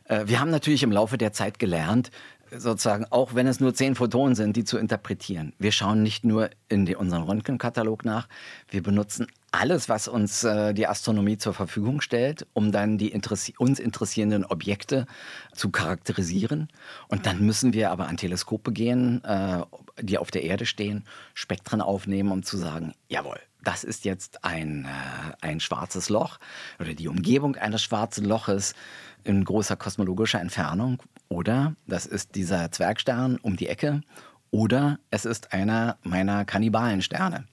Äh, 0.06 0.24
wir 0.26 0.40
haben 0.40 0.50
natürlich 0.50 0.82
im 0.82 0.90
Laufe 0.90 1.18
der 1.18 1.32
Zeit 1.32 1.60
gelernt, 1.60 2.10
sozusagen, 2.50 3.06
auch 3.10 3.36
wenn 3.36 3.46
es 3.46 3.60
nur 3.60 3.74
zehn 3.74 3.94
Photonen 3.94 4.34
sind, 4.34 4.56
die 4.56 4.64
zu 4.64 4.76
interpretieren. 4.76 5.52
Wir 5.60 5.70
schauen 5.70 6.02
nicht 6.02 6.24
nur 6.24 6.50
in 6.68 6.86
die, 6.86 6.96
unseren 6.96 7.22
Röntgenkatalog 7.22 8.04
nach, 8.04 8.28
wir 8.70 8.82
benutzen 8.82 9.28
alles, 9.54 9.88
was 9.88 10.08
uns 10.08 10.42
äh, 10.44 10.74
die 10.74 10.86
Astronomie 10.86 11.38
zur 11.38 11.54
Verfügung 11.54 12.00
stellt, 12.00 12.46
um 12.54 12.72
dann 12.72 12.98
die 12.98 13.08
interessi 13.08 13.54
uns 13.56 13.78
interessierenden 13.78 14.44
Objekte 14.44 15.06
zu 15.52 15.70
charakterisieren. 15.70 16.68
Und 17.08 17.26
dann 17.26 17.40
müssen 17.40 17.72
wir 17.72 17.90
aber 17.90 18.08
an 18.08 18.16
Teleskope 18.16 18.72
gehen, 18.72 19.22
äh, 19.24 19.62
die 20.02 20.18
auf 20.18 20.30
der 20.30 20.42
Erde 20.42 20.66
stehen, 20.66 21.04
Spektren 21.34 21.80
aufnehmen, 21.80 22.32
um 22.32 22.42
zu 22.42 22.56
sagen, 22.56 22.94
jawohl, 23.08 23.38
das 23.62 23.84
ist 23.84 24.04
jetzt 24.04 24.44
ein, 24.44 24.86
äh, 24.86 25.34
ein 25.40 25.60
schwarzes 25.60 26.08
Loch 26.08 26.38
oder 26.80 26.94
die 26.94 27.08
Umgebung 27.08 27.54
eines 27.56 27.82
schwarzen 27.82 28.24
Loches 28.24 28.74
in 29.22 29.44
großer 29.44 29.76
kosmologischer 29.76 30.40
Entfernung. 30.40 31.00
Oder 31.28 31.76
das 31.86 32.06
ist 32.06 32.34
dieser 32.34 32.72
Zwergstern 32.72 33.38
um 33.40 33.56
die 33.56 33.68
Ecke. 33.68 34.02
Oder 34.50 34.98
es 35.10 35.24
ist 35.24 35.52
einer 35.52 35.96
meiner 36.02 36.44
Kannibalensterne, 36.44 37.46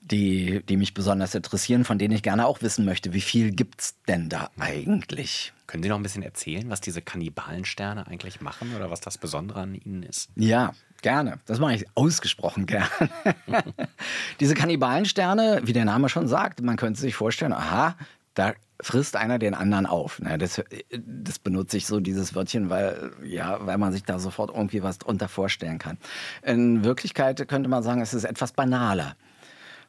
die, 0.00 0.62
die 0.68 0.76
mich 0.76 0.94
besonders 0.94 1.34
interessieren, 1.34 1.84
von 1.84 1.98
denen 1.98 2.14
ich 2.14 2.22
gerne 2.22 2.46
auch 2.46 2.62
wissen 2.62 2.84
möchte, 2.84 3.12
wie 3.12 3.20
viel 3.20 3.50
gibt 3.52 3.80
es 3.80 3.94
denn 4.08 4.28
da 4.28 4.50
eigentlich? 4.58 5.52
Können 5.66 5.82
Sie 5.82 5.88
noch 5.88 5.96
ein 5.96 6.02
bisschen 6.02 6.22
erzählen, 6.22 6.68
was 6.68 6.80
diese 6.80 7.00
Kannibalensterne 7.00 8.06
eigentlich 8.06 8.40
machen 8.40 8.74
oder 8.74 8.90
was 8.90 9.00
das 9.00 9.18
Besondere 9.18 9.60
an 9.60 9.74
ihnen 9.74 10.02
ist? 10.02 10.30
Ja, 10.34 10.72
gerne. 11.02 11.38
Das 11.46 11.60
mache 11.60 11.74
ich 11.74 11.86
ausgesprochen 11.94 12.66
gerne. 12.66 12.88
diese 14.40 14.54
Kannibalensterne, 14.54 15.60
wie 15.64 15.72
der 15.72 15.84
Name 15.84 16.08
schon 16.08 16.26
sagt, 16.26 16.60
man 16.62 16.76
könnte 16.76 17.00
sich 17.00 17.14
vorstellen, 17.14 17.52
aha, 17.52 17.94
da 18.34 18.54
frisst 18.80 19.16
einer 19.16 19.38
den 19.38 19.54
anderen 19.54 19.86
auf. 19.86 20.20
Das, 20.38 20.62
das 20.90 21.38
benutze 21.38 21.76
ich 21.76 21.86
so, 21.86 22.00
dieses 22.00 22.34
Wörtchen, 22.34 22.70
weil, 22.70 23.12
ja, 23.22 23.64
weil 23.66 23.78
man 23.78 23.92
sich 23.92 24.04
da 24.04 24.18
sofort 24.18 24.50
irgendwie 24.50 24.82
was 24.82 24.98
drunter 24.98 25.28
vorstellen 25.28 25.78
kann. 25.78 25.98
In 26.42 26.82
Wirklichkeit 26.84 27.46
könnte 27.48 27.68
man 27.68 27.82
sagen, 27.82 28.00
es 28.00 28.14
ist 28.14 28.24
etwas 28.24 28.52
banaler. 28.52 29.16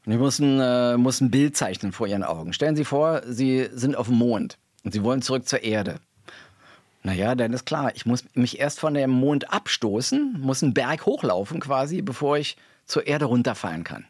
Und 0.06 0.14
ich 0.14 0.18
muss 0.18 0.40
ein, 0.40 0.60
äh, 0.60 0.98
muss 0.98 1.22
ein 1.22 1.32
Bild 1.32 1.56
zeichnen 1.56 1.92
vor 1.92 2.08
Ihren 2.08 2.24
Augen. 2.24 2.54
Stellen 2.54 2.76
Sie 2.76 2.86
vor, 2.86 3.22
Sie 3.26 3.70
sind 3.74 3.96
auf 3.96 4.08
dem 4.08 4.18
Mond 4.18 4.58
und 4.84 4.94
Sie 4.94 5.04
wollen 5.04 5.22
zurück 5.22 5.48
zur 5.48 5.64
Erde. 5.64 6.00
Naja, 7.04 7.34
dann 7.36 7.54
ist 7.54 7.66
klar, 7.66 7.92
ich 7.96 8.06
muss 8.06 8.24
mich 8.34 8.60
erst 8.60 8.80
von 8.80 8.94
dem 8.94 9.10
Mond 9.10 9.52
abstoßen, 9.52 10.40
muss 10.40 10.62
einen 10.62 10.74
Berg 10.74 11.06
hochlaufen 11.06 11.60
quasi, 11.60 12.02
bevor 12.02 12.38
ich 12.38 12.58
zur 12.86 13.08
Erde 13.08 13.26
runterfallen 13.26 13.84
kann. 13.84 14.06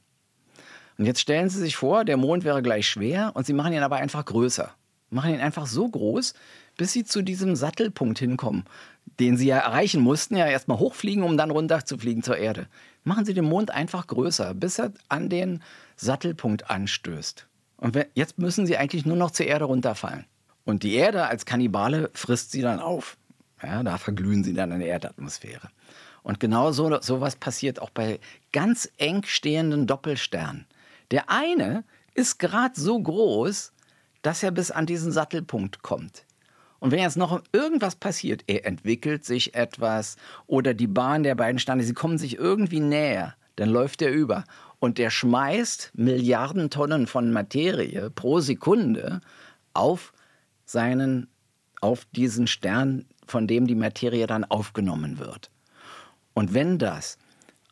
Und 0.97 1.05
jetzt 1.05 1.21
stellen 1.21 1.49
Sie 1.49 1.59
sich 1.59 1.77
vor, 1.77 2.05
der 2.05 2.17
Mond 2.17 2.43
wäre 2.43 2.61
gleich 2.61 2.87
schwer 2.87 3.31
und 3.33 3.45
Sie 3.45 3.53
machen 3.53 3.73
ihn 3.73 3.83
aber 3.83 3.95
einfach 3.97 4.25
größer. 4.25 4.71
Machen 5.09 5.33
ihn 5.33 5.41
einfach 5.41 5.67
so 5.67 5.87
groß, 5.87 6.33
bis 6.77 6.93
Sie 6.93 7.03
zu 7.03 7.21
diesem 7.21 7.55
Sattelpunkt 7.55 8.19
hinkommen, 8.19 8.65
den 9.19 9.37
Sie 9.37 9.47
ja 9.47 9.57
erreichen 9.57 10.01
mussten, 10.01 10.35
ja 10.35 10.47
erstmal 10.47 10.79
hochfliegen, 10.79 11.23
um 11.23 11.37
dann 11.37 11.51
runterzufliegen 11.51 12.23
zur 12.23 12.37
Erde. 12.37 12.67
Machen 13.03 13.25
Sie 13.25 13.33
den 13.33 13.45
Mond 13.45 13.71
einfach 13.71 14.07
größer, 14.07 14.53
bis 14.53 14.79
er 14.79 14.93
an 15.09 15.29
den 15.29 15.63
Sattelpunkt 15.95 16.69
anstößt. 16.69 17.47
Und 17.77 17.97
jetzt 18.13 18.37
müssen 18.37 18.67
Sie 18.67 18.77
eigentlich 18.77 19.05
nur 19.05 19.17
noch 19.17 19.31
zur 19.31 19.47
Erde 19.47 19.65
runterfallen. 19.65 20.25
Und 20.65 20.83
die 20.83 20.93
Erde 20.93 21.25
als 21.25 21.45
Kannibale 21.45 22.11
frisst 22.13 22.51
Sie 22.51 22.61
dann 22.61 22.79
auf. 22.79 23.17
Ja, 23.63 23.81
da 23.83 23.97
verglühen 23.97 24.43
Sie 24.43 24.53
dann 24.53 24.71
in 24.71 24.79
der 24.79 24.89
Erdatmosphäre. 24.89 25.69
Und 26.23 26.39
genau 26.39 26.71
so 26.71 27.01
sowas 27.01 27.35
passiert 27.35 27.81
auch 27.81 27.89
bei 27.89 28.19
ganz 28.51 28.91
eng 28.97 29.23
stehenden 29.23 29.87
Doppelsternen. 29.87 30.65
Der 31.09 31.29
eine 31.29 31.83
ist 32.13 32.37
gerade 32.37 32.79
so 32.79 33.01
groß, 33.01 33.73
dass 34.21 34.43
er 34.43 34.51
bis 34.51 34.69
an 34.69 34.85
diesen 34.85 35.11
Sattelpunkt 35.11 35.81
kommt. 35.81 36.25
Und 36.81 36.89
wenn 36.89 36.99
jetzt 36.99 37.15
noch 37.15 37.43
irgendwas 37.53 37.95
passiert, 37.95 38.43
er 38.47 38.65
entwickelt 38.65 39.23
sich 39.23 39.53
etwas 39.53 40.17
oder 40.47 40.73
die 40.73 40.87
Bahn 40.87 41.21
der 41.21 41.35
beiden 41.35 41.59
Sterne, 41.59 41.83
sie 41.83 41.93
kommen 41.93 42.17
sich 42.17 42.39
irgendwie 42.39 42.79
näher, 42.79 43.35
dann 43.55 43.69
läuft 43.69 44.01
er 44.01 44.11
über. 44.11 44.45
Und 44.79 44.97
der 44.97 45.11
schmeißt 45.11 45.91
Milliarden 45.93 46.71
Tonnen 46.71 47.05
von 47.05 47.31
Materie 47.31 48.09
pro 48.09 48.39
Sekunde 48.39 49.21
auf 49.75 50.11
seinen, 50.65 51.27
auf 51.81 52.05
diesen 52.15 52.47
Stern, 52.47 53.05
von 53.27 53.45
dem 53.45 53.67
die 53.67 53.75
Materie 53.75 54.25
dann 54.25 54.43
aufgenommen 54.43 55.19
wird. 55.19 55.51
Und 56.33 56.55
wenn 56.55 56.79
das 56.79 57.19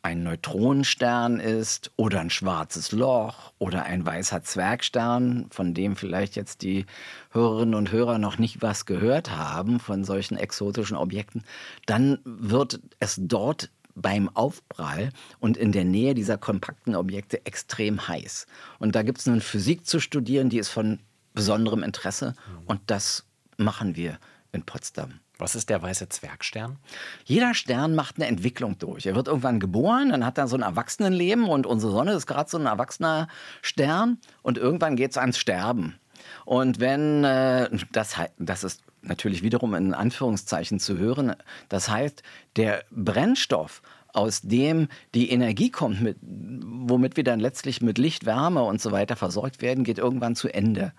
ein 0.02 0.22
Neutronenstern 0.22 1.40
ist 1.40 1.90
oder 1.96 2.20
ein 2.20 2.30
schwarzes 2.30 2.92
Loch 2.92 3.52
oder 3.58 3.84
ein 3.84 4.04
weißer 4.04 4.42
Zwergstern, 4.42 5.46
von 5.50 5.74
dem 5.74 5.96
vielleicht 5.96 6.36
jetzt 6.36 6.62
die 6.62 6.86
Hörerinnen 7.30 7.74
und 7.74 7.92
Hörer 7.92 8.18
noch 8.18 8.38
nicht 8.38 8.62
was 8.62 8.86
gehört 8.86 9.30
haben, 9.30 9.78
von 9.80 10.04
solchen 10.04 10.36
exotischen 10.36 10.96
Objekten, 10.96 11.44
dann 11.86 12.18
wird 12.24 12.80
es 12.98 13.16
dort 13.20 13.70
beim 13.94 14.28
Aufprall 14.34 15.10
und 15.40 15.56
in 15.56 15.72
der 15.72 15.84
Nähe 15.84 16.14
dieser 16.14 16.38
kompakten 16.38 16.94
Objekte 16.94 17.44
extrem 17.44 18.08
heiß. 18.08 18.46
Und 18.78 18.94
da 18.94 19.02
gibt 19.02 19.18
es 19.18 19.28
eine 19.28 19.40
Physik 19.40 19.86
zu 19.86 20.00
studieren, 20.00 20.48
die 20.48 20.58
ist 20.58 20.70
von 20.70 21.00
besonderem 21.34 21.82
Interesse 21.82 22.34
und 22.66 22.80
das 22.86 23.26
machen 23.56 23.96
wir 23.96 24.18
in 24.52 24.64
Potsdam. 24.64 25.20
Was 25.40 25.54
ist 25.54 25.70
der 25.70 25.82
weiße 25.82 26.08
Zwergstern? 26.08 26.78
Jeder 27.24 27.54
Stern 27.54 27.94
macht 27.94 28.16
eine 28.16 28.26
Entwicklung 28.26 28.78
durch. 28.78 29.06
Er 29.06 29.14
wird 29.14 29.28
irgendwann 29.28 29.60
geboren, 29.60 30.10
dann 30.10 30.24
hat 30.24 30.38
er 30.38 30.48
so 30.48 30.56
ein 30.56 30.62
Erwachsenenleben 30.62 31.44
und 31.44 31.66
unsere 31.66 31.92
Sonne 31.92 32.12
ist 32.12 32.26
gerade 32.26 32.50
so 32.50 32.58
ein 32.58 32.66
erwachsener 32.66 33.28
Stern 33.62 34.18
und 34.42 34.58
irgendwann 34.58 34.96
geht 34.96 35.12
es 35.12 35.18
ans 35.18 35.38
Sterben. 35.38 35.98
Und 36.44 36.80
wenn, 36.80 37.24
äh, 37.24 37.70
das, 37.92 38.16
das 38.38 38.64
ist 38.64 38.82
natürlich 39.02 39.42
wiederum 39.42 39.74
in 39.74 39.94
Anführungszeichen 39.94 40.78
zu 40.78 40.98
hören, 40.98 41.34
das 41.68 41.88
heißt, 41.88 42.22
der 42.56 42.84
Brennstoff, 42.90 43.82
aus 44.12 44.42
dem 44.42 44.88
die 45.14 45.30
Energie 45.30 45.70
kommt, 45.70 46.00
mit, 46.02 46.18
womit 46.20 47.16
wir 47.16 47.24
dann 47.24 47.40
letztlich 47.40 47.80
mit 47.80 47.96
Licht, 47.96 48.26
Wärme 48.26 48.62
und 48.64 48.80
so 48.80 48.90
weiter 48.90 49.16
versorgt 49.16 49.62
werden, 49.62 49.84
geht 49.84 49.98
irgendwann 49.98 50.34
zu 50.34 50.48
Ende. 50.48 50.92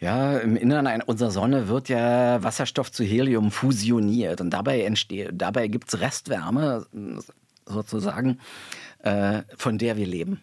Ja, 0.00 0.38
im 0.38 0.56
Innern 0.56 0.86
unserer 1.02 1.32
Sonne 1.32 1.66
wird 1.66 1.88
ja 1.88 2.40
Wasserstoff 2.42 2.92
zu 2.92 3.02
Helium 3.02 3.50
fusioniert 3.50 4.40
und 4.40 4.50
dabei 4.50 4.88
dabei 5.32 5.66
gibt 5.66 5.88
es 5.88 6.00
Restwärme 6.00 6.86
sozusagen, 7.66 8.38
äh, 9.00 9.42
von 9.56 9.76
der 9.76 9.96
wir 9.96 10.06
leben. 10.06 10.42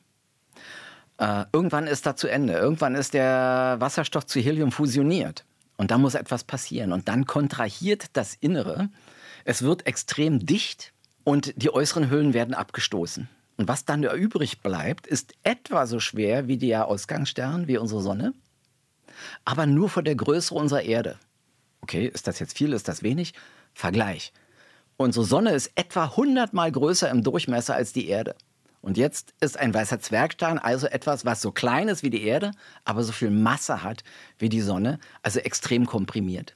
Äh, 1.17 1.45
irgendwann 1.53 1.87
ist 1.87 2.05
da 2.05 2.17
zu 2.17 2.27
Ende. 2.27 2.53
Irgendwann 2.53 2.95
ist 2.95 3.13
der 3.13 3.77
Wasserstoff 3.79 4.25
zu 4.25 4.41
Helium 4.41 4.73
fusioniert. 4.73 5.45
Und 5.77 5.91
da 5.91 5.97
muss 5.97 6.15
etwas 6.15 6.43
passieren. 6.43 6.91
Und 6.91 7.07
dann 7.07 7.25
kontrahiert 7.25 8.07
das 8.13 8.35
Innere. 8.35 8.89
Es 9.45 9.61
wird 9.61 9.87
extrem 9.87 10.45
dicht 10.45 10.91
und 11.23 11.53
die 11.55 11.73
äußeren 11.73 12.09
Hüllen 12.09 12.33
werden 12.33 12.53
abgestoßen. 12.53 13.29
Und 13.57 13.67
was 13.69 13.85
dann 13.85 14.03
übrig 14.03 14.61
bleibt, 14.61 15.07
ist 15.07 15.33
etwa 15.43 15.87
so 15.87 16.01
schwer 16.01 16.49
wie 16.49 16.57
der 16.57 16.87
Ausgangsstern, 16.87 17.69
wie 17.69 17.77
unsere 17.77 18.01
Sonne 18.01 18.33
aber 19.43 19.65
nur 19.65 19.89
von 19.89 20.05
der 20.05 20.15
Größe 20.15 20.53
unserer 20.53 20.83
Erde. 20.83 21.17
Okay, 21.81 22.07
ist 22.07 22.27
das 22.27 22.39
jetzt 22.39 22.57
viel, 22.57 22.73
ist 22.73 22.87
das 22.87 23.03
wenig? 23.03 23.33
Vergleich. 23.73 24.33
Unsere 24.97 25.25
Sonne 25.25 25.51
ist 25.51 25.71
etwa 25.75 26.05
100 26.05 26.53
mal 26.53 26.71
größer 26.71 27.09
im 27.09 27.23
Durchmesser 27.23 27.75
als 27.75 27.93
die 27.93 28.07
Erde. 28.07 28.35
Und 28.81 28.97
jetzt 28.97 29.33
ist 29.41 29.57
ein 29.57 29.73
weißer 29.73 29.99
Zwergstein 29.99 30.59
also 30.59 30.87
etwas, 30.87 31.25
was 31.25 31.41
so 31.41 31.51
klein 31.51 31.87
ist 31.87 32.03
wie 32.03 32.11
die 32.11 32.23
Erde, 32.23 32.51
aber 32.83 33.03
so 33.03 33.11
viel 33.11 33.31
Masse 33.31 33.81
hat 33.83 34.03
wie 34.37 34.47
die 34.47 34.61
Sonne, 34.61 34.99
also 35.23 35.39
extrem 35.39 35.87
komprimiert. 35.87 36.55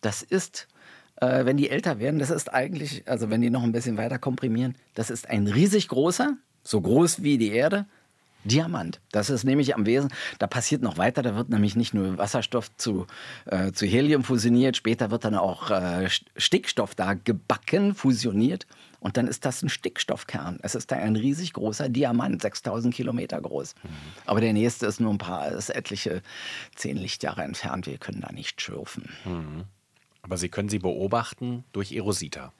Das 0.00 0.22
ist, 0.22 0.68
äh, 1.16 1.44
wenn 1.44 1.58
die 1.58 1.68
älter 1.68 1.98
werden, 1.98 2.18
das 2.18 2.30
ist 2.30 2.52
eigentlich, 2.52 3.06
also 3.06 3.28
wenn 3.28 3.42
die 3.42 3.50
noch 3.50 3.62
ein 3.62 3.72
bisschen 3.72 3.98
weiter 3.98 4.18
komprimieren, 4.18 4.74
das 4.94 5.10
ist 5.10 5.28
ein 5.28 5.46
riesig 5.46 5.88
großer, 5.88 6.36
so 6.62 6.80
groß 6.80 7.22
wie 7.22 7.36
die 7.36 7.52
Erde, 7.52 7.84
Diamant. 8.44 9.00
Das 9.10 9.30
ist 9.30 9.44
nämlich 9.44 9.74
am 9.74 9.86
Wesen, 9.86 10.10
da 10.38 10.46
passiert 10.46 10.82
noch 10.82 10.98
weiter, 10.98 11.22
da 11.22 11.34
wird 11.36 11.48
nämlich 11.48 11.76
nicht 11.76 11.94
nur 11.94 12.18
Wasserstoff 12.18 12.74
zu, 12.76 13.06
äh, 13.46 13.72
zu 13.72 13.86
Helium 13.86 14.24
fusioniert, 14.24 14.76
später 14.76 15.10
wird 15.10 15.24
dann 15.24 15.34
auch 15.34 15.70
äh, 15.70 16.08
Stickstoff 16.36 16.94
da 16.94 17.14
gebacken, 17.14 17.94
fusioniert 17.94 18.66
und 19.00 19.18
dann 19.18 19.28
ist 19.28 19.44
das 19.44 19.62
ein 19.62 19.68
Stickstoffkern. 19.68 20.58
Es 20.62 20.74
ist 20.74 20.90
da 20.90 20.96
ein 20.96 21.14
riesig 21.16 21.52
großer 21.52 21.90
Diamant, 21.90 22.40
6000 22.40 22.94
Kilometer 22.94 23.40
groß. 23.40 23.74
Mhm. 23.82 23.88
Aber 24.24 24.40
der 24.40 24.54
nächste 24.54 24.86
ist 24.86 24.98
nur 24.98 25.12
ein 25.12 25.18
paar, 25.18 25.52
ist 25.52 25.68
etliche 25.68 26.22
zehn 26.74 26.96
Lichtjahre 26.96 27.42
entfernt, 27.42 27.86
wir 27.86 27.98
können 27.98 28.22
da 28.22 28.32
nicht 28.32 28.62
schürfen. 28.62 29.10
Mhm. 29.26 29.64
Aber 30.22 30.38
Sie 30.38 30.48
können 30.48 30.70
sie 30.70 30.78
beobachten 30.78 31.64
durch 31.72 31.92
Erosita. 31.92 32.54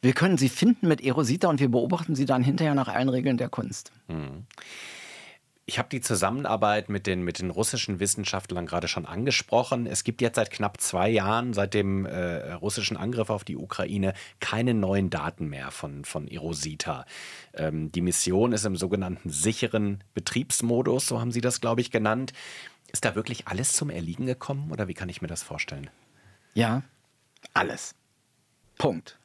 Wir 0.00 0.14
können 0.14 0.38
sie 0.38 0.48
finden 0.48 0.88
mit 0.88 1.02
Erosita 1.02 1.48
und 1.48 1.60
wir 1.60 1.68
beobachten 1.68 2.14
sie 2.14 2.24
dann 2.24 2.42
hinterher 2.42 2.74
nach 2.74 2.88
allen 2.88 3.10
Regeln 3.10 3.36
der 3.36 3.50
Kunst. 3.50 3.92
Mhm. 4.08 4.46
Ich 5.70 5.78
habe 5.78 5.88
die 5.88 6.00
Zusammenarbeit 6.00 6.88
mit 6.88 7.06
den, 7.06 7.22
mit 7.22 7.38
den 7.38 7.48
russischen 7.48 8.00
Wissenschaftlern 8.00 8.66
gerade 8.66 8.88
schon 8.88 9.06
angesprochen. 9.06 9.86
Es 9.86 10.02
gibt 10.02 10.20
jetzt 10.20 10.34
seit 10.34 10.50
knapp 10.50 10.80
zwei 10.80 11.08
Jahren, 11.08 11.52
seit 11.52 11.74
dem 11.74 12.06
äh, 12.06 12.54
russischen 12.54 12.96
Angriff 12.96 13.30
auf 13.30 13.44
die 13.44 13.56
Ukraine, 13.56 14.14
keine 14.40 14.74
neuen 14.74 15.10
Daten 15.10 15.46
mehr 15.46 15.70
von, 15.70 16.04
von 16.04 16.26
Erosita. 16.26 17.06
Ähm, 17.54 17.92
die 17.92 18.00
Mission 18.00 18.50
ist 18.50 18.64
im 18.64 18.74
sogenannten 18.74 19.30
sicheren 19.30 20.02
Betriebsmodus, 20.12 21.06
so 21.06 21.20
haben 21.20 21.30
Sie 21.30 21.40
das, 21.40 21.60
glaube 21.60 21.82
ich, 21.82 21.92
genannt. 21.92 22.32
Ist 22.90 23.04
da 23.04 23.14
wirklich 23.14 23.46
alles 23.46 23.72
zum 23.72 23.90
Erliegen 23.90 24.26
gekommen 24.26 24.72
oder 24.72 24.88
wie 24.88 24.94
kann 24.94 25.08
ich 25.08 25.22
mir 25.22 25.28
das 25.28 25.44
vorstellen? 25.44 25.88
Ja, 26.52 26.82
alles. 27.54 27.94
Punkt. 28.76 29.20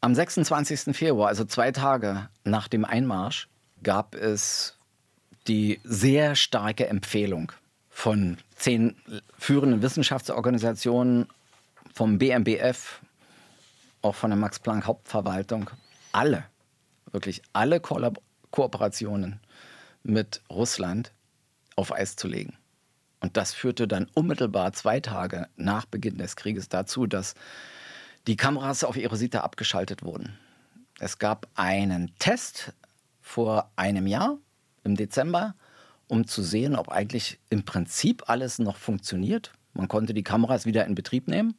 Am 0.00 0.16
26. 0.16 0.96
Februar, 0.96 1.28
also 1.28 1.44
zwei 1.44 1.70
Tage 1.70 2.28
nach 2.42 2.66
dem 2.66 2.84
Einmarsch, 2.84 3.46
gab 3.84 4.16
es 4.16 4.76
die 5.48 5.80
sehr 5.84 6.36
starke 6.36 6.86
Empfehlung 6.86 7.52
von 7.90 8.38
zehn 8.56 8.96
führenden 9.38 9.82
Wissenschaftsorganisationen, 9.82 11.26
vom 11.94 12.18
BMBF, 12.18 13.02
auch 14.00 14.14
von 14.14 14.30
der 14.30 14.38
Max-Planck-Hauptverwaltung, 14.38 15.70
alle, 16.12 16.44
wirklich 17.10 17.42
alle 17.52 17.80
Ko 17.80 18.12
Kooperationen 18.50 19.40
mit 20.02 20.42
Russland 20.50 21.12
auf 21.76 21.92
Eis 21.92 22.16
zu 22.16 22.28
legen. 22.28 22.56
Und 23.20 23.36
das 23.36 23.54
führte 23.54 23.88
dann 23.88 24.08
unmittelbar 24.14 24.72
zwei 24.72 25.00
Tage 25.00 25.48
nach 25.56 25.86
Beginn 25.86 26.18
des 26.18 26.36
Krieges 26.36 26.68
dazu, 26.68 27.06
dass 27.06 27.34
die 28.26 28.36
Kameras 28.36 28.84
auf 28.84 28.96
Erosita 28.96 29.40
abgeschaltet 29.40 30.02
wurden. 30.02 30.38
Es 30.98 31.18
gab 31.18 31.48
einen 31.54 32.12
Test 32.18 32.72
vor 33.20 33.70
einem 33.76 34.06
Jahr 34.06 34.38
im 34.84 34.96
Dezember, 34.96 35.54
um 36.08 36.26
zu 36.26 36.42
sehen, 36.42 36.76
ob 36.76 36.88
eigentlich 36.88 37.38
im 37.50 37.64
Prinzip 37.64 38.24
alles 38.28 38.58
noch 38.58 38.76
funktioniert. 38.76 39.52
Man 39.74 39.88
konnte 39.88 40.12
die 40.12 40.22
Kameras 40.22 40.66
wieder 40.66 40.84
in 40.84 40.94
Betrieb 40.94 41.28
nehmen. 41.28 41.54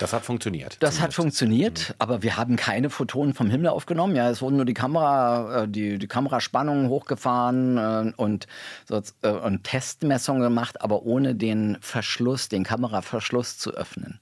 Das 0.00 0.12
hat 0.12 0.24
funktioniert. 0.24 0.76
Das 0.80 0.94
zumindest. 0.94 1.02
hat 1.02 1.14
funktioniert, 1.14 1.88
mhm. 1.88 1.94
aber 1.98 2.22
wir 2.22 2.36
haben 2.36 2.56
keine 2.56 2.90
Photonen 2.90 3.34
vom 3.34 3.50
Himmel 3.50 3.68
aufgenommen. 3.68 4.16
Ja, 4.16 4.30
es 4.30 4.42
wurden 4.42 4.56
nur 4.56 4.64
die 4.64 4.74
Kamera, 4.74 5.62
äh, 5.62 5.68
die, 5.68 5.98
die 5.98 6.08
Kameraspannungen 6.08 6.88
hochgefahren 6.88 7.78
äh, 7.78 8.12
und, 8.16 8.46
äh, 8.90 9.28
und 9.28 9.64
Testmessungen 9.64 10.42
gemacht, 10.42 10.80
aber 10.80 11.02
ohne 11.04 11.36
den 11.36 11.78
Verschluss, 11.80 12.48
den 12.48 12.64
Kameraverschluss 12.64 13.58
zu 13.58 13.72
öffnen. 13.72 14.20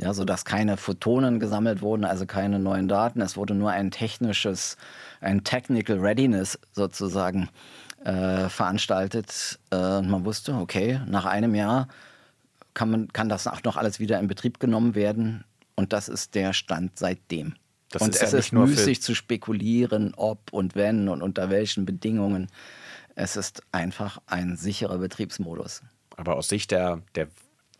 Ja, 0.00 0.14
sodass 0.14 0.46
keine 0.46 0.78
Photonen 0.78 1.40
gesammelt 1.40 1.82
wurden, 1.82 2.06
also 2.06 2.24
keine 2.24 2.58
neuen 2.58 2.88
Daten. 2.88 3.20
Es 3.20 3.36
wurde 3.36 3.54
nur 3.54 3.70
ein 3.70 3.90
technisches, 3.90 4.78
ein 5.20 5.44
Technical 5.44 5.98
Readiness 5.98 6.58
sozusagen 6.72 7.50
äh, 8.04 8.48
veranstaltet. 8.48 9.58
Äh, 9.70 10.00
man 10.00 10.24
wusste, 10.24 10.54
okay, 10.54 11.00
nach 11.06 11.26
einem 11.26 11.54
Jahr 11.54 11.86
kann, 12.72 12.90
man, 12.90 13.08
kann 13.12 13.28
das 13.28 13.46
auch 13.46 13.62
noch 13.62 13.76
alles 13.76 14.00
wieder 14.00 14.18
in 14.18 14.26
Betrieb 14.26 14.58
genommen 14.58 14.94
werden. 14.94 15.44
Und 15.76 15.92
das 15.92 16.08
ist 16.08 16.34
der 16.34 16.54
Stand 16.54 16.98
seitdem. 16.98 17.54
Das 17.90 18.00
und 18.00 18.14
ist 18.14 18.22
es 18.22 18.32
ja 18.32 18.38
ist 18.38 18.52
müßig 18.52 19.02
zu 19.02 19.14
spekulieren, 19.14 20.14
ob 20.16 20.50
und 20.52 20.76
wenn 20.76 21.10
und 21.10 21.20
unter 21.20 21.50
welchen 21.50 21.84
Bedingungen. 21.84 22.46
Es 23.16 23.36
ist 23.36 23.62
einfach 23.70 24.18
ein 24.26 24.56
sicherer 24.56 24.96
Betriebsmodus. 24.96 25.82
Aber 26.16 26.36
aus 26.36 26.48
Sicht 26.48 26.70
der, 26.70 27.02
der 27.14 27.28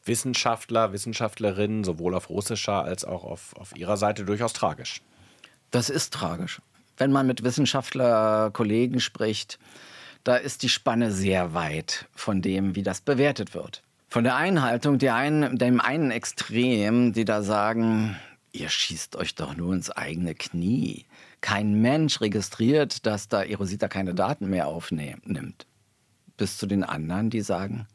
Wissenschaftler, 0.04 0.92
Wissenschaftlerinnen, 0.92 1.84
sowohl 1.84 2.14
auf 2.14 2.30
russischer 2.30 2.84
als 2.84 3.04
auch 3.04 3.24
auf, 3.24 3.54
auf 3.56 3.76
ihrer 3.76 3.96
Seite 3.96 4.24
durchaus 4.24 4.52
tragisch. 4.52 5.02
Das 5.70 5.90
ist 5.90 6.12
tragisch. 6.12 6.60
Wenn 6.96 7.12
man 7.12 7.26
mit 7.26 7.44
Wissenschaftlerkollegen 7.44 9.00
spricht, 9.00 9.58
da 10.24 10.36
ist 10.36 10.62
die 10.62 10.68
Spanne 10.68 11.12
sehr 11.12 11.54
weit 11.54 12.06
von 12.14 12.42
dem, 12.42 12.74
wie 12.76 12.82
das 12.82 13.00
bewertet 13.00 13.54
wird 13.54 13.82
von 14.10 14.24
der 14.24 14.34
Einhaltung, 14.34 14.98
die 14.98 15.10
einen, 15.10 15.56
dem 15.56 15.80
einen 15.80 16.10
Extrem, 16.10 17.12
die 17.12 17.24
da 17.24 17.42
sagen, 17.42 18.16
ihr 18.50 18.68
schießt 18.68 19.14
euch 19.14 19.36
doch 19.36 19.56
nur 19.56 19.72
ins 19.72 19.90
eigene 19.90 20.34
Knie. 20.34 21.06
Kein 21.40 21.80
Mensch 21.80 22.20
registriert, 22.20 23.06
dass 23.06 23.28
da 23.28 23.44
Erosita 23.44 23.86
keine 23.86 24.12
Daten 24.12 24.50
mehr 24.50 24.66
aufnimmt. 24.66 25.66
Bis 26.36 26.58
zu 26.58 26.66
den 26.66 26.82
anderen, 26.82 27.30
die 27.30 27.40
sagen, 27.40 27.86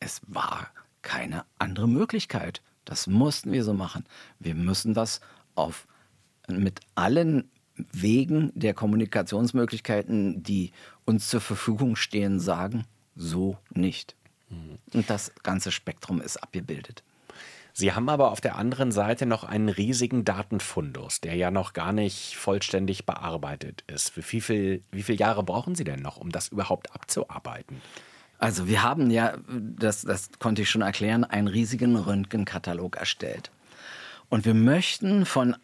es 0.00 0.22
war 0.26 0.70
keine 1.04 1.44
andere 1.58 1.86
Möglichkeit. 1.86 2.62
Das 2.84 3.06
mussten 3.06 3.52
wir 3.52 3.62
so 3.62 3.74
machen. 3.74 4.04
Wir 4.40 4.56
müssen 4.56 4.94
das 4.94 5.20
auf, 5.54 5.86
mit 6.48 6.80
allen 6.96 7.48
Wegen 7.92 8.50
der 8.54 8.74
Kommunikationsmöglichkeiten, 8.74 10.42
die 10.42 10.72
uns 11.04 11.28
zur 11.28 11.40
Verfügung 11.40 11.94
stehen, 11.94 12.40
sagen, 12.40 12.84
so 13.14 13.58
nicht. 13.72 14.16
Und 14.92 15.10
das 15.10 15.32
ganze 15.42 15.72
Spektrum 15.72 16.20
ist 16.20 16.36
abgebildet. 16.36 17.02
Sie 17.76 17.92
haben 17.92 18.08
aber 18.08 18.30
auf 18.30 18.40
der 18.40 18.54
anderen 18.54 18.92
Seite 18.92 19.26
noch 19.26 19.42
einen 19.42 19.68
riesigen 19.68 20.24
Datenfundus, 20.24 21.20
der 21.20 21.34
ja 21.34 21.50
noch 21.50 21.72
gar 21.72 21.92
nicht 21.92 22.36
vollständig 22.36 23.04
bearbeitet 23.04 23.82
ist. 23.88 24.10
Für 24.10 24.22
wie, 24.30 24.40
viel, 24.40 24.84
wie 24.92 25.02
viele 25.02 25.18
Jahre 25.18 25.42
brauchen 25.42 25.74
Sie 25.74 25.82
denn 25.82 26.00
noch, 26.00 26.18
um 26.18 26.30
das 26.30 26.48
überhaupt 26.48 26.94
abzuarbeiten? 26.94 27.82
Also 28.44 28.68
wir 28.68 28.82
haben 28.82 29.10
ja, 29.10 29.38
das, 29.48 30.02
das 30.02 30.28
konnte 30.38 30.60
ich 30.60 30.68
schon 30.68 30.82
erklären, 30.82 31.24
einen 31.24 31.48
riesigen 31.48 31.96
Röntgenkatalog 31.96 32.96
erstellt. 32.96 33.50
Und 34.28 34.44
wir 34.44 34.52
möchten 34.52 35.24
von 35.24 35.56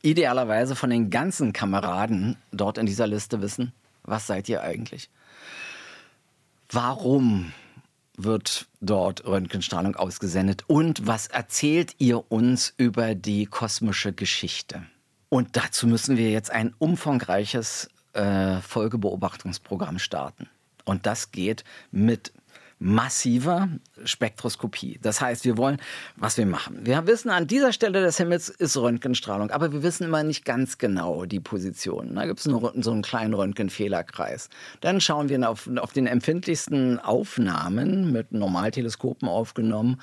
idealerweise 0.00 0.74
von 0.74 0.88
den 0.88 1.10
ganzen 1.10 1.52
Kameraden 1.52 2.38
dort 2.50 2.78
in 2.78 2.86
dieser 2.86 3.06
Liste 3.06 3.42
wissen, 3.42 3.74
was 4.02 4.26
seid 4.26 4.48
ihr 4.48 4.62
eigentlich? 4.62 5.10
Warum 6.70 7.52
wird 8.16 8.66
dort 8.80 9.26
Röntgenstrahlung 9.26 9.94
ausgesendet 9.94 10.64
und 10.68 11.06
was 11.06 11.26
erzählt 11.26 11.96
ihr 11.98 12.32
uns 12.32 12.72
über 12.78 13.14
die 13.14 13.44
kosmische 13.44 14.14
Geschichte? 14.14 14.86
Und 15.28 15.58
dazu 15.58 15.86
müssen 15.86 16.16
wir 16.16 16.30
jetzt 16.30 16.50
ein 16.50 16.74
umfangreiches 16.78 17.90
äh, 18.14 18.56
Folgebeobachtungsprogramm 18.62 19.98
starten. 19.98 20.48
Und 20.84 21.06
das 21.06 21.30
geht 21.30 21.64
mit 21.90 22.32
massiver 22.82 23.68
Spektroskopie. 24.04 24.98
Das 25.00 25.20
heißt, 25.20 25.44
wir 25.44 25.56
wollen, 25.56 25.78
was 26.16 26.36
wir 26.36 26.46
machen. 26.46 26.84
Wir 26.84 27.06
wissen, 27.06 27.30
an 27.30 27.46
dieser 27.46 27.72
Stelle 27.72 28.02
des 28.02 28.16
Himmels 28.16 28.48
ist 28.48 28.76
Röntgenstrahlung, 28.76 29.50
aber 29.50 29.72
wir 29.72 29.82
wissen 29.82 30.04
immer 30.04 30.24
nicht 30.24 30.44
ganz 30.44 30.78
genau 30.78 31.24
die 31.24 31.40
Position. 31.40 32.16
Da 32.16 32.26
gibt 32.26 32.40
es 32.40 32.46
nur 32.46 32.72
so 32.76 32.90
einen 32.90 33.02
kleinen 33.02 33.34
Röntgenfehlerkreis. 33.34 34.48
Dann 34.80 35.00
schauen 35.00 35.28
wir 35.28 35.48
auf, 35.48 35.70
auf 35.76 35.92
den 35.92 36.06
empfindlichsten 36.06 36.98
Aufnahmen 36.98 38.12
mit 38.12 38.32
Normalteleskopen 38.32 39.28
aufgenommen. 39.28 40.00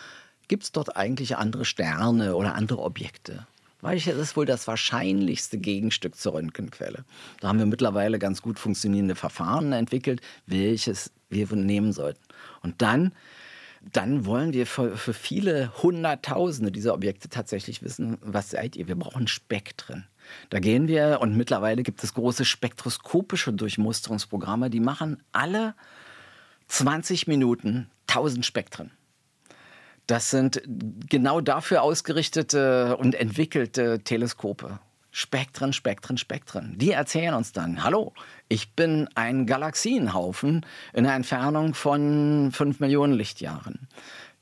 Gibt 0.48 0.64
es 0.64 0.72
dort 0.72 0.96
eigentlich 0.96 1.38
andere 1.38 1.66
Sterne 1.66 2.36
oder 2.36 2.56
andere 2.56 2.80
Objekte? 2.80 3.46
Welches 3.82 4.18
ist 4.18 4.36
wohl 4.36 4.46
das 4.46 4.68
wahrscheinlichste 4.68 5.58
Gegenstück 5.58 6.16
zur 6.16 6.34
Röntgenquelle? 6.34 7.06
Da 7.40 7.48
haben 7.48 7.60
wir 7.60 7.66
mittlerweile 7.66 8.20
ganz 8.20 8.42
gut 8.42 8.60
funktionierende 8.60 9.16
Verfahren 9.16 9.72
entwickelt, 9.72 10.22
welches 10.46 11.12
wir 11.30 11.48
nehmen 11.56 11.94
sollten. 11.94 12.20
Und 12.62 12.82
dann, 12.82 13.14
dann 13.94 14.26
wollen 14.26 14.52
wir 14.52 14.66
für, 14.66 14.98
für 14.98 15.14
viele 15.14 15.72
Hunderttausende 15.82 16.72
dieser 16.72 16.94
Objekte 16.94 17.30
tatsächlich 17.30 17.82
wissen, 17.82 18.18
was 18.22 18.50
seid 18.50 18.76
ihr? 18.76 18.90
Wir 18.90 18.96
brauchen 18.96 19.28
Spektren. 19.28 20.08
Da 20.50 20.60
gehen 20.60 20.90
wir 20.90 21.20
und 21.22 21.38
mittlerweile 21.38 21.82
gibt 21.82 22.04
es 22.04 22.14
große 22.14 22.44
spektroskopische 22.44 23.54
Durchmusterungsprogramme, 23.54 24.70
die 24.70 24.82
machen 24.82 25.24
alle 25.32 25.74
20 26.68 27.28
Minuten 27.28 27.90
1000 28.08 28.46
Spektren. 28.46 28.92
Das 30.10 30.32
sind 30.32 30.64
genau 31.08 31.40
dafür 31.40 31.84
ausgerichtete 31.84 32.98
und 32.98 33.14
entwickelte 33.14 34.00
Teleskope. 34.04 34.80
Spektren, 35.12 35.72
Spektren, 35.72 36.18
Spektren. 36.18 36.80
Die 36.80 36.92
erzählen 36.92 37.36
uns 37.36 37.52
dann, 37.52 37.84
hallo, 37.84 38.14
ich 38.48 38.74
bin 38.74 39.08
ein 39.14 39.46
Galaxienhaufen 39.46 40.66
in 40.94 41.06
einer 41.06 41.16
Entfernung 41.16 41.76
von 41.76 42.50
5 42.52 42.80
Millionen 42.80 43.14
Lichtjahren. 43.14 43.88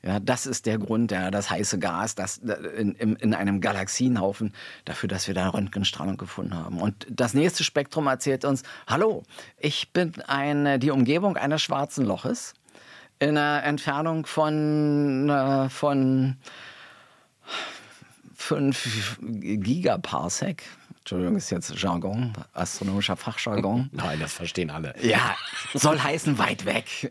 Ja, 0.02 0.20
das 0.20 0.46
ist 0.46 0.64
der 0.64 0.78
Grund, 0.78 1.12
ja, 1.12 1.30
das 1.30 1.50
heiße 1.50 1.78
Gas, 1.78 2.14
das 2.14 2.38
in, 2.38 2.94
in, 2.94 3.16
in 3.16 3.34
einem 3.34 3.60
Galaxienhaufen 3.60 4.54
dafür, 4.86 5.10
dass 5.10 5.26
wir 5.26 5.34
da 5.34 5.50
Röntgenstrahlung 5.50 6.16
gefunden 6.16 6.54
haben. 6.54 6.80
Und 6.80 7.06
das 7.10 7.34
nächste 7.34 7.62
Spektrum 7.62 8.06
erzählt 8.06 8.46
uns: 8.46 8.62
Hallo, 8.86 9.24
ich 9.58 9.92
bin 9.92 10.14
eine, 10.26 10.78
die 10.78 10.92
Umgebung 10.92 11.36
eines 11.36 11.60
schwarzen 11.60 12.06
Loches 12.06 12.54
in 13.18 13.36
einer 13.36 13.64
Entfernung 13.64 14.26
von 14.26 15.28
äh, 15.28 15.68
von 15.68 16.36
5 18.34 19.18
Gigaparsec. 19.20 20.62
Entschuldigung, 21.00 21.36
ist 21.36 21.50
jetzt 21.50 21.74
Jargon, 21.74 22.32
astronomischer 22.52 23.16
Fachjargon. 23.16 23.88
Nein, 23.92 24.20
das 24.20 24.32
verstehen 24.32 24.70
alle. 24.70 24.94
Ja, 25.02 25.36
soll 25.74 25.98
heißen 25.98 26.38
weit 26.38 26.64
weg. 26.64 27.10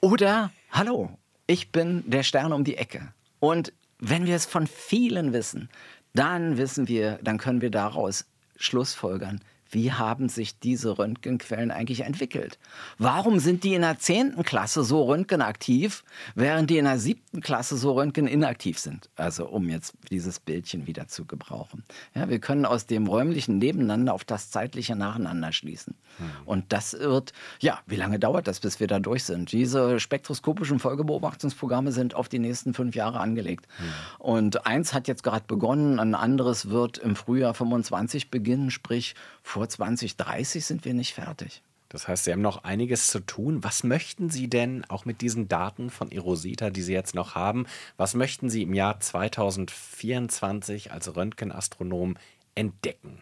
Oder, 0.00 0.50
hallo, 0.72 1.16
ich 1.46 1.72
bin 1.72 2.02
der 2.08 2.22
Stern 2.22 2.52
um 2.52 2.64
die 2.64 2.76
Ecke. 2.76 3.12
Und 3.38 3.72
wenn 3.98 4.26
wir 4.26 4.36
es 4.36 4.46
von 4.46 4.66
vielen 4.66 5.32
wissen, 5.32 5.68
dann 6.14 6.58
wissen 6.58 6.88
wir, 6.88 7.18
dann 7.22 7.38
können 7.38 7.60
wir 7.60 7.70
daraus 7.70 8.26
Schlussfolgern, 8.56 9.40
wie 9.70 9.92
haben 9.92 10.28
sich 10.28 10.58
diese 10.58 10.98
Röntgenquellen 10.98 11.70
eigentlich 11.70 12.00
entwickelt? 12.00 12.58
Warum 12.98 13.38
sind 13.38 13.64
die 13.64 13.74
in 13.74 13.82
der 13.82 13.98
zehnten 13.98 14.42
Klasse 14.42 14.84
so 14.84 15.04
röntgenaktiv, 15.04 16.04
während 16.34 16.70
die 16.70 16.78
in 16.78 16.84
der 16.84 16.98
siebten 16.98 17.40
Klasse 17.40 17.76
so 17.76 17.92
röntgeninaktiv 17.92 18.78
sind? 18.78 19.10
Also 19.16 19.46
um 19.46 19.68
jetzt 19.68 19.94
dieses 20.10 20.40
Bildchen 20.40 20.86
wieder 20.86 21.08
zu 21.08 21.24
gebrauchen. 21.24 21.84
Ja, 22.14 22.28
wir 22.28 22.40
können 22.40 22.66
aus 22.66 22.86
dem 22.86 23.06
räumlichen 23.06 23.58
Nebeneinander 23.58 24.12
auf 24.12 24.24
das 24.24 24.50
zeitliche 24.50 24.96
Nacheinander 24.96 25.52
schließen. 25.52 25.94
Mhm. 26.18 26.24
Und 26.44 26.72
das 26.72 26.92
wird, 26.92 27.32
ja, 27.60 27.78
wie 27.86 27.96
lange 27.96 28.18
dauert 28.18 28.48
das, 28.48 28.60
bis 28.60 28.80
wir 28.80 28.86
da 28.86 28.98
durch 28.98 29.24
sind? 29.24 29.52
Diese 29.52 30.00
spektroskopischen 30.00 30.78
Folgebeobachtungsprogramme 30.78 31.92
sind 31.92 32.14
auf 32.14 32.28
die 32.28 32.38
nächsten 32.38 32.74
fünf 32.74 32.94
Jahre 32.94 33.20
angelegt. 33.20 33.66
Mhm. 33.78 33.84
Und 34.18 34.66
eins 34.66 34.92
hat 34.92 35.08
jetzt 35.08 35.22
gerade 35.22 35.44
begonnen, 35.46 36.00
ein 36.00 36.14
anderes 36.14 36.70
wird 36.70 36.98
im 36.98 37.14
Frühjahr 37.16 37.54
25 37.54 38.30
beginnen, 38.30 38.70
sprich 38.70 39.14
vor 39.42 39.59
vor 39.60 39.68
2030 39.68 40.64
sind 40.64 40.86
wir 40.86 40.94
nicht 40.94 41.12
fertig. 41.12 41.60
Das 41.90 42.08
heißt, 42.08 42.24
Sie 42.24 42.32
haben 42.32 42.40
noch 42.40 42.64
einiges 42.64 43.08
zu 43.08 43.20
tun. 43.20 43.62
Was 43.62 43.84
möchten 43.84 44.30
Sie 44.30 44.48
denn 44.48 44.86
auch 44.88 45.04
mit 45.04 45.20
diesen 45.20 45.48
Daten 45.48 45.90
von 45.90 46.10
Erosita, 46.10 46.70
die 46.70 46.80
Sie 46.80 46.94
jetzt 46.94 47.14
noch 47.14 47.34
haben, 47.34 47.66
was 47.98 48.14
möchten 48.14 48.48
Sie 48.48 48.62
im 48.62 48.72
Jahr 48.72 49.00
2024 49.00 50.92
als 50.92 51.14
Röntgenastronom 51.14 52.16
entdecken? 52.54 53.20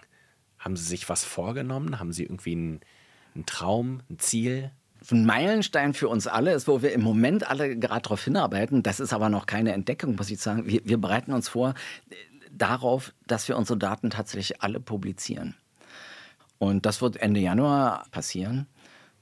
Haben 0.61 0.77
Sie 0.77 0.85
sich 0.85 1.09
was 1.09 1.25
vorgenommen? 1.25 1.99
Haben 1.99 2.13
Sie 2.13 2.23
irgendwie 2.23 2.53
einen, 2.53 2.81
einen 3.35 3.47
Traum, 3.47 4.03
ein 4.09 4.21
Ziel? 4.21 4.71
ein 5.11 5.27
Meilenstein 5.27 5.93
für 5.93 6.09
uns 6.09 6.29
alle 6.29 6.53
ist, 6.53 6.69
wo 6.69 6.83
wir 6.83 6.93
im 6.93 7.03
Moment 7.03 7.51
alle 7.51 7.77
gerade 7.77 8.03
darauf 8.03 8.23
hinarbeiten. 8.23 8.85
Das 8.85 9.01
ist 9.01 9.13
aber 9.13 9.29
noch 9.29 9.47
keine 9.47 9.73
Entdeckung, 9.73 10.15
muss 10.15 10.31
ich 10.31 10.39
sagen. 10.39 10.69
Wir, 10.69 10.83
wir 10.85 10.99
bereiten 10.99 11.33
uns 11.33 11.49
vor 11.49 11.75
äh, 12.11 12.15
darauf, 12.53 13.13
dass 13.27 13.49
wir 13.49 13.57
unsere 13.57 13.77
Daten 13.77 14.11
tatsächlich 14.11 14.63
alle 14.63 14.79
publizieren. 14.79 15.57
Und 16.59 16.87
das 16.87 17.01
wird 17.01 17.17
Ende 17.17 17.41
Januar 17.41 18.07
passieren. 18.11 18.67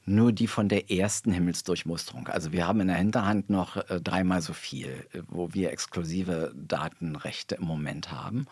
Nur 0.08 0.30
die 0.30 0.46
von 0.46 0.68
der 0.68 0.90
ersten 0.90 1.32
Himmelsdurchmusterung. 1.32 2.28
Also 2.28 2.52
wir 2.52 2.66
haben 2.66 2.80
in 2.80 2.86
der 2.86 2.96
Hinterhand 2.96 3.50
noch 3.50 3.76
äh, 3.76 4.00
dreimal 4.00 4.40
so 4.40 4.52
viel, 4.52 5.04
äh, 5.12 5.22
wo 5.26 5.52
wir 5.52 5.72
exklusive 5.72 6.52
Datenrechte 6.54 7.56
im 7.56 7.64
Moment 7.64 8.12
haben. 8.12 8.46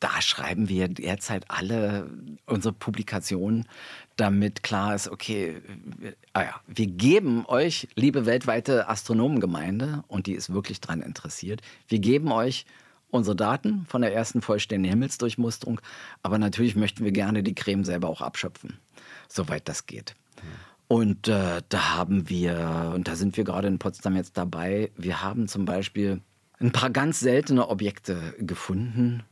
Da 0.00 0.20
schreiben 0.20 0.68
wir 0.68 0.88
derzeit 0.88 1.44
alle 1.48 2.10
unsere 2.46 2.74
Publikationen, 2.74 3.68
damit 4.16 4.64
klar 4.64 4.96
ist, 4.96 5.08
okay, 5.08 5.62
wir, 5.98 6.16
ah 6.32 6.42
ja, 6.42 6.60
wir 6.66 6.88
geben 6.88 7.46
euch, 7.46 7.86
liebe 7.94 8.26
weltweite 8.26 8.88
Astronomengemeinde, 8.88 10.02
und 10.08 10.26
die 10.26 10.34
ist 10.34 10.52
wirklich 10.52 10.80
daran 10.80 11.02
interessiert, 11.02 11.62
wir 11.86 12.00
geben 12.00 12.32
euch 12.32 12.66
unsere 13.12 13.36
Daten 13.36 13.86
von 13.86 14.02
der 14.02 14.12
ersten 14.12 14.42
vollständigen 14.42 14.90
Himmelsdurchmusterung. 14.90 15.80
Aber 16.22 16.38
natürlich 16.38 16.74
möchten 16.74 17.04
wir 17.04 17.12
gerne 17.12 17.42
die 17.42 17.54
Creme 17.54 17.84
selber 17.84 18.08
auch 18.08 18.22
abschöpfen, 18.22 18.78
soweit 19.28 19.68
das 19.68 19.86
geht. 19.86 20.16
Und 20.88 21.28
äh, 21.28 21.62
da 21.68 21.94
haben 21.94 22.28
wir, 22.28 22.92
und 22.94 23.08
da 23.08 23.14
sind 23.14 23.36
wir 23.36 23.44
gerade 23.44 23.68
in 23.68 23.78
Potsdam 23.78 24.16
jetzt 24.16 24.36
dabei, 24.36 24.90
wir 24.96 25.22
haben 25.22 25.46
zum 25.46 25.64
Beispiel 25.64 26.20
ein 26.58 26.72
paar 26.72 26.90
ganz 26.90 27.20
seltene 27.20 27.68
Objekte 27.68 28.34
gefunden, 28.38 29.22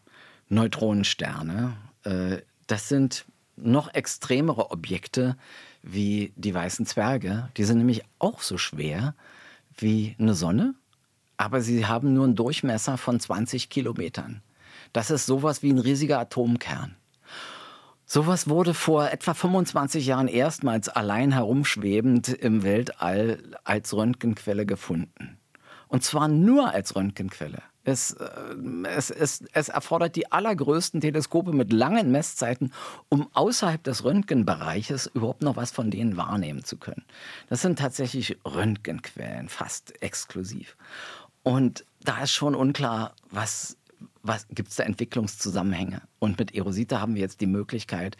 Neutronensterne. 0.48 1.76
Äh, 2.04 2.38
das 2.66 2.88
sind 2.88 3.24
noch 3.56 3.92
extremere 3.92 4.70
Objekte 4.70 5.36
wie 5.82 6.32
die 6.36 6.54
weißen 6.54 6.86
Zwerge. 6.86 7.48
Die 7.56 7.64
sind 7.64 7.78
nämlich 7.78 8.02
auch 8.18 8.42
so 8.42 8.58
schwer 8.58 9.14
wie 9.76 10.16
eine 10.18 10.34
Sonne 10.34 10.74
aber 11.40 11.62
sie 11.62 11.86
haben 11.86 12.12
nur 12.12 12.24
einen 12.24 12.36
Durchmesser 12.36 12.98
von 12.98 13.18
20 13.18 13.70
Kilometern. 13.70 14.42
Das 14.92 15.10
ist 15.10 15.24
sowas 15.24 15.62
wie 15.62 15.72
ein 15.72 15.78
riesiger 15.78 16.18
Atomkern. 16.18 16.96
Sowas 18.04 18.50
wurde 18.50 18.74
vor 18.74 19.10
etwa 19.10 19.32
25 19.32 20.04
Jahren 20.04 20.28
erstmals 20.28 20.90
allein 20.90 21.32
herumschwebend 21.32 22.28
im 22.28 22.62
Weltall 22.62 23.42
als 23.64 23.94
Röntgenquelle 23.94 24.66
gefunden. 24.66 25.38
Und 25.88 26.04
zwar 26.04 26.28
nur 26.28 26.74
als 26.74 26.94
Röntgenquelle. 26.94 27.62
Es, 27.84 28.12
äh, 28.12 28.28
es, 28.88 29.10
es, 29.10 29.42
es, 29.52 29.68
erfordert 29.68 30.16
die 30.16 30.30
allergrößten 30.30 31.00
Teleskope 31.00 31.52
mit 31.52 31.72
langen 31.72 32.10
Messzeiten, 32.10 32.72
um 33.08 33.28
außerhalb 33.32 33.82
des 33.82 34.04
Röntgenbereiches 34.04 35.10
überhaupt 35.14 35.42
noch 35.42 35.56
was 35.56 35.70
von 35.70 35.90
denen 35.90 36.16
wahrnehmen 36.16 36.64
zu 36.64 36.76
können. 36.76 37.04
Das 37.48 37.62
sind 37.62 37.78
tatsächlich 37.78 38.36
Röntgenquellen, 38.44 39.48
fast 39.48 40.02
exklusiv. 40.02 40.76
Und 41.42 41.84
da 42.02 42.22
ist 42.22 42.32
schon 42.32 42.54
unklar, 42.54 43.14
was 43.30 43.76
gibt 44.50 44.70
es 44.70 44.76
da 44.76 44.84
Entwicklungszusammenhänge. 44.84 46.02
Und 46.18 46.38
mit 46.38 46.54
Erosita 46.54 47.00
haben 47.00 47.14
wir 47.14 47.22
jetzt 47.22 47.40
die 47.40 47.46
Möglichkeit, 47.46 48.16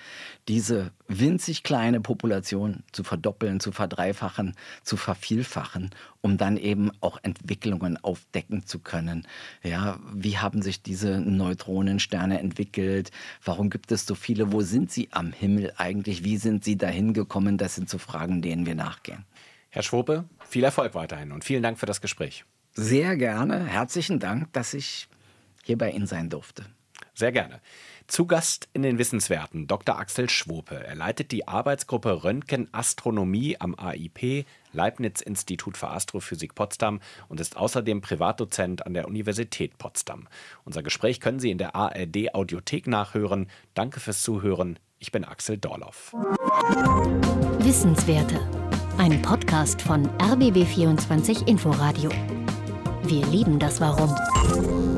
diese 0.49 0.93
winzig 1.09 1.63
kleine 1.63 2.01
Population 2.01 2.83
zu 2.93 3.05
verdoppeln, 3.05 3.61
zu 3.61 3.73
verdreifachen, 3.73 4.55
zu 4.83 4.97
vervielfachen, 4.97 5.91
um 6.21 6.39
dann 6.39 6.57
eben 6.57 6.91
auch 7.01 7.19
Entwicklungen 7.23 7.97
aufdecken 8.03 8.67
zu 8.67 8.79
können. 8.79 9.27
Ja, 9.63 9.99
wie 10.13 10.39
haben 10.39 10.63
sich 10.63 10.83
diese 10.83 11.21
Neutronensterne 11.21 12.41
entwickelt? 12.41 13.11
Warum 13.45 13.71
gibt 13.71 13.93
es 13.93 14.07
so 14.07 14.15
viele? 14.15 14.53
Wo 14.53 14.63
sind 14.63 14.91
sie 14.91 15.09
am 15.13 15.33
Himmel 15.33 15.73
eigentlich? 15.77 16.25
Wie 16.25 16.39
sind 16.39 16.65
sie 16.65 16.77
dahin 16.77 17.13
gekommen? 17.13 17.59
Das 17.59 17.75
sind 17.75 17.91
so 17.91 17.99
Fragen, 17.99 18.43
denen 18.43 18.67
wir 18.67 18.75
nachgehen. 18.75 19.25
Herr 19.69 19.83
Schwope, 19.83 20.25
viel 20.49 20.65
Erfolg 20.65 20.95
weiterhin 20.95 21.31
und 21.31 21.45
vielen 21.45 21.63
Dank 21.63 21.79
für 21.79 21.87
das 21.87 22.01
Gespräch. 22.01 22.45
Sehr 22.73 23.17
gerne. 23.17 23.65
Herzlichen 23.67 24.19
Dank, 24.19 24.53
dass 24.53 24.75
ich 24.75 25.09
hier 25.65 25.79
bei 25.79 25.91
Ihnen 25.91 26.07
sein 26.07 26.31
durfte. 26.31 26.65
Sehr 27.15 27.33
gerne. 27.33 27.61
Zu 28.07 28.27
Gast 28.27 28.69
in 28.73 28.83
den 28.83 28.99
Wissenswerten 28.99 29.67
Dr. 29.67 29.99
Axel 29.99 30.29
Schwope. 30.29 30.85
Er 30.85 30.97
leitet 30.97 31.31
die 31.31 31.47
Arbeitsgruppe 31.47 32.25
Röntgenastronomie 32.25 33.57
am 33.61 33.77
AIP, 33.79 34.47
Leibniz-Institut 34.73 35.77
für 35.77 35.91
Astrophysik 35.91 36.55
Potsdam 36.55 37.01
und 37.29 37.41
ist 37.41 37.57
außerdem 37.57 38.01
Privatdozent 38.01 38.85
an 38.85 38.95
der 38.95 39.07
Universität 39.07 39.79
Potsdam. 39.79 40.27
Unser 40.65 40.83
Gespräch 40.83 41.21
können 41.21 41.39
Sie 41.41 41.51
in 41.51 41.59
der 41.59 41.77
ARD 41.77 42.35
Audiothek 42.35 42.87
nachhören. 42.87 43.49
Danke 43.75 44.01
fürs 44.01 44.23
Zuhören. 44.23 44.79
Ich 44.99 45.13
bin 45.13 45.25
Axel 45.25 45.59
Dorloff. 45.59 46.13
Wissenswerte. 47.61 48.41
Ein 48.99 49.23
Podcast 49.23 49.81
von 49.83 50.09
RBB24 50.19 51.47
Inforadio. 51.47 52.11
Wir 53.05 53.25
lieben 53.27 53.59
das 53.59 53.81
Warum. 53.81 54.90